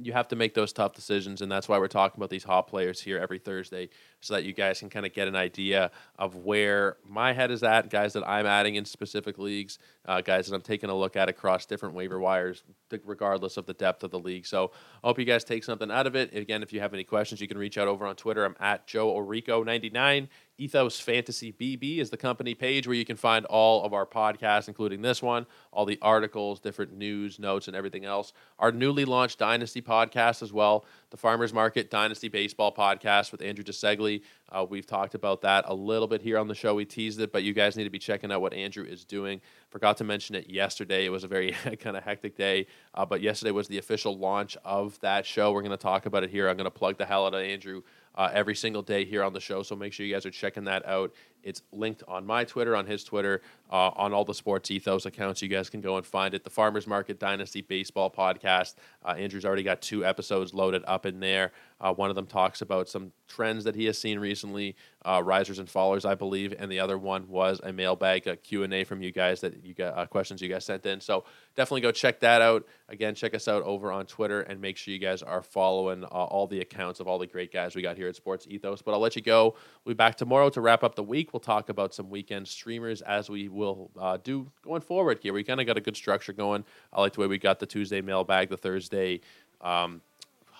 you 0.00 0.12
have 0.12 0.28
to 0.28 0.36
make 0.36 0.54
those 0.54 0.72
tough 0.72 0.94
decisions, 0.94 1.42
and 1.42 1.50
that's 1.50 1.68
why 1.68 1.78
we're 1.78 1.88
talking 1.88 2.18
about 2.18 2.30
these 2.30 2.44
hot 2.44 2.62
players 2.62 3.00
here 3.00 3.18
every 3.18 3.38
Thursday, 3.38 3.88
so 4.20 4.34
that 4.34 4.44
you 4.44 4.52
guys 4.52 4.78
can 4.80 4.88
kind 4.88 5.04
of 5.04 5.12
get 5.12 5.28
an 5.28 5.36
idea 5.36 5.90
of 6.18 6.36
where 6.36 6.96
my 7.08 7.32
head 7.32 7.50
is 7.50 7.62
at, 7.62 7.90
guys 7.90 8.12
that 8.12 8.26
I'm 8.26 8.46
adding 8.46 8.76
in 8.76 8.84
specific 8.84 9.38
leagues, 9.38 9.78
uh, 10.06 10.20
guys 10.20 10.48
that 10.48 10.54
I'm 10.54 10.62
taking 10.62 10.90
a 10.90 10.94
look 10.94 11.16
at 11.16 11.28
across 11.28 11.66
different 11.66 11.94
waiver 11.94 12.18
wires, 12.18 12.62
regardless 13.04 13.56
of 13.56 13.66
the 13.66 13.74
depth 13.74 14.02
of 14.02 14.10
the 14.10 14.18
league. 14.18 14.46
So 14.46 14.72
I 15.02 15.08
hope 15.08 15.18
you 15.18 15.24
guys 15.24 15.44
take 15.44 15.64
something 15.64 15.90
out 15.90 16.06
of 16.06 16.16
it. 16.16 16.34
Again, 16.34 16.62
if 16.62 16.72
you 16.72 16.80
have 16.80 16.94
any 16.94 17.04
questions, 17.04 17.40
you 17.40 17.48
can 17.48 17.58
reach 17.58 17.78
out 17.78 17.88
over 17.88 18.06
on 18.06 18.16
Twitter. 18.16 18.44
I'm 18.44 18.56
at 18.60 18.86
Joe 18.86 19.12
Orico99. 19.14 20.28
Ethos 20.62 21.00
Fantasy 21.00 21.52
BB 21.52 21.98
is 21.98 22.10
the 22.10 22.16
company 22.16 22.54
page 22.54 22.86
where 22.86 22.94
you 22.94 23.04
can 23.04 23.16
find 23.16 23.44
all 23.46 23.82
of 23.84 23.92
our 23.92 24.06
podcasts, 24.06 24.68
including 24.68 25.02
this 25.02 25.20
one, 25.20 25.44
all 25.72 25.84
the 25.84 25.98
articles, 26.00 26.60
different 26.60 26.96
news, 26.96 27.40
notes, 27.40 27.66
and 27.66 27.74
everything 27.76 28.04
else. 28.04 28.32
Our 28.60 28.70
newly 28.70 29.04
launched 29.04 29.40
Dynasty 29.40 29.82
podcast 29.82 30.40
as 30.40 30.52
well, 30.52 30.84
the 31.12 31.18
Farmers 31.18 31.52
Market 31.52 31.90
Dynasty 31.90 32.28
Baseball 32.28 32.72
podcast 32.74 33.32
with 33.32 33.42
Andrew 33.42 33.62
DeSegli. 33.62 34.22
Uh, 34.50 34.64
we've 34.68 34.86
talked 34.86 35.14
about 35.14 35.42
that 35.42 35.66
a 35.68 35.74
little 35.74 36.08
bit 36.08 36.22
here 36.22 36.38
on 36.38 36.48
the 36.48 36.54
show. 36.54 36.74
We 36.74 36.86
teased 36.86 37.20
it, 37.20 37.30
but 37.30 37.42
you 37.42 37.52
guys 37.52 37.76
need 37.76 37.84
to 37.84 37.90
be 37.90 37.98
checking 37.98 38.32
out 38.32 38.40
what 38.40 38.54
Andrew 38.54 38.82
is 38.82 39.04
doing. 39.04 39.42
Forgot 39.68 39.98
to 39.98 40.04
mention 40.04 40.34
it 40.34 40.48
yesterday. 40.48 41.04
It 41.04 41.10
was 41.10 41.22
a 41.22 41.28
very 41.28 41.52
kind 41.80 41.98
of 41.98 42.02
hectic 42.02 42.34
day, 42.34 42.66
uh, 42.94 43.04
but 43.04 43.20
yesterday 43.20 43.50
was 43.50 43.68
the 43.68 43.76
official 43.76 44.16
launch 44.16 44.56
of 44.64 44.98
that 45.00 45.26
show. 45.26 45.52
We're 45.52 45.60
going 45.60 45.72
to 45.72 45.76
talk 45.76 46.06
about 46.06 46.24
it 46.24 46.30
here. 46.30 46.48
I'm 46.48 46.56
going 46.56 46.64
to 46.64 46.70
plug 46.70 46.96
the 46.96 47.04
hell 47.04 47.26
out 47.26 47.34
of 47.34 47.42
Andrew 47.42 47.82
uh, 48.14 48.30
every 48.32 48.54
single 48.54 48.82
day 48.82 49.04
here 49.04 49.22
on 49.22 49.34
the 49.34 49.40
show. 49.40 49.62
So 49.62 49.76
make 49.76 49.92
sure 49.92 50.06
you 50.06 50.14
guys 50.14 50.24
are 50.24 50.30
checking 50.30 50.64
that 50.64 50.86
out. 50.86 51.12
It's 51.42 51.62
linked 51.72 52.02
on 52.08 52.26
my 52.26 52.44
Twitter, 52.44 52.76
on 52.76 52.86
his 52.86 53.04
Twitter, 53.04 53.42
uh, 53.70 53.90
on 53.96 54.12
all 54.12 54.24
the 54.24 54.34
Sports 54.34 54.70
Ethos 54.70 55.06
accounts. 55.06 55.42
You 55.42 55.48
guys 55.48 55.70
can 55.70 55.80
go 55.80 55.96
and 55.96 56.06
find 56.06 56.34
it. 56.34 56.44
The 56.44 56.50
Farmers 56.50 56.86
Market 56.86 57.18
Dynasty 57.18 57.62
Baseball 57.62 58.10
Podcast. 58.10 58.74
Uh, 59.04 59.10
Andrew's 59.10 59.44
already 59.44 59.62
got 59.62 59.80
two 59.80 60.04
episodes 60.04 60.54
loaded 60.54 60.82
up 60.86 61.06
in 61.06 61.20
there. 61.20 61.52
Uh, 61.82 61.92
one 61.92 62.08
of 62.08 62.16
them 62.16 62.26
talks 62.26 62.62
about 62.62 62.88
some 62.88 63.12
trends 63.26 63.64
that 63.64 63.74
he 63.74 63.86
has 63.86 63.98
seen 63.98 64.18
recently, 64.18 64.76
uh, 65.04 65.20
risers 65.22 65.58
and 65.58 65.68
fallers, 65.68 66.08
I 66.08 66.14
believe, 66.14 66.54
and 66.56 66.70
the 66.70 66.78
other 66.78 66.96
one 66.96 67.28
was 67.28 67.60
a 67.62 67.72
mailbag 67.72 68.26
a 68.28 68.36
Q&A 68.36 68.84
from 68.84 69.02
you 69.02 69.10
guys 69.10 69.40
that 69.40 69.64
you 69.64 69.74
got 69.74 69.98
uh, 69.98 70.06
questions 70.06 70.40
you 70.40 70.48
guys 70.48 70.64
sent 70.64 70.86
in. 70.86 71.00
So 71.00 71.24
definitely 71.56 71.80
go 71.80 71.90
check 71.90 72.20
that 72.20 72.40
out. 72.40 72.66
Again, 72.88 73.14
check 73.14 73.34
us 73.34 73.48
out 73.48 73.62
over 73.64 73.90
on 73.90 74.06
Twitter 74.06 74.42
and 74.42 74.60
make 74.60 74.76
sure 74.76 74.94
you 74.94 75.00
guys 75.00 75.22
are 75.22 75.42
following 75.42 76.04
uh, 76.04 76.08
all 76.08 76.46
the 76.46 76.60
accounts 76.60 77.00
of 77.00 77.08
all 77.08 77.18
the 77.18 77.26
great 77.26 77.52
guys 77.52 77.74
we 77.74 77.82
got 77.82 77.96
here 77.96 78.08
at 78.08 78.14
Sports 78.14 78.46
Ethos. 78.48 78.80
But 78.80 78.92
I'll 78.92 79.00
let 79.00 79.16
you 79.16 79.22
go. 79.22 79.56
We'll 79.84 79.94
be 79.94 79.96
back 79.96 80.16
tomorrow 80.16 80.50
to 80.50 80.60
wrap 80.60 80.84
up 80.84 80.94
the 80.94 81.02
week. 81.02 81.32
We'll 81.32 81.40
talk 81.40 81.68
about 81.68 81.94
some 81.94 82.10
weekend 82.10 82.46
streamers 82.46 83.02
as 83.02 83.28
we 83.28 83.48
will 83.48 83.90
uh, 83.98 84.18
do 84.22 84.50
going 84.62 84.82
forward 84.82 85.18
here. 85.20 85.32
We 85.32 85.42
kind 85.42 85.60
of 85.60 85.66
got 85.66 85.76
a 85.76 85.80
good 85.80 85.96
structure 85.96 86.32
going. 86.32 86.64
I 86.92 87.00
like 87.00 87.14
the 87.14 87.20
way 87.20 87.26
we 87.26 87.38
got 87.38 87.58
the 87.58 87.66
Tuesday 87.66 88.00
mailbag, 88.00 88.50
the 88.50 88.56
Thursday. 88.56 89.20
Um, 89.60 90.00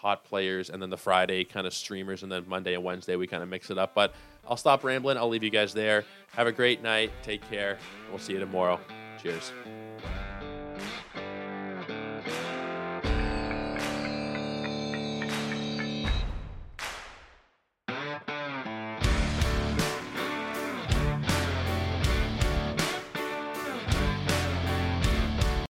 hot 0.02 0.24
players, 0.24 0.68
and 0.68 0.82
then 0.82 0.90
the 0.90 0.96
Friday 0.96 1.44
kind 1.44 1.66
of 1.66 1.72
streamers, 1.72 2.24
and 2.24 2.30
then 2.30 2.44
Monday 2.48 2.74
and 2.74 2.82
Wednesday 2.82 3.14
we 3.16 3.26
kind 3.28 3.42
of 3.42 3.48
mix 3.48 3.70
it 3.70 3.78
up. 3.78 3.94
But 3.94 4.12
I'll 4.46 4.56
stop 4.56 4.82
rambling. 4.82 5.16
I'll 5.16 5.28
leave 5.28 5.44
you 5.44 5.50
guys 5.50 5.72
there. 5.72 6.04
Have 6.32 6.48
a 6.48 6.52
great 6.52 6.82
night. 6.82 7.12
Take 7.22 7.48
care. 7.48 7.78
We'll 8.10 8.18
see 8.18 8.32
you 8.32 8.40
tomorrow. 8.40 8.80
Cheers. 9.22 9.52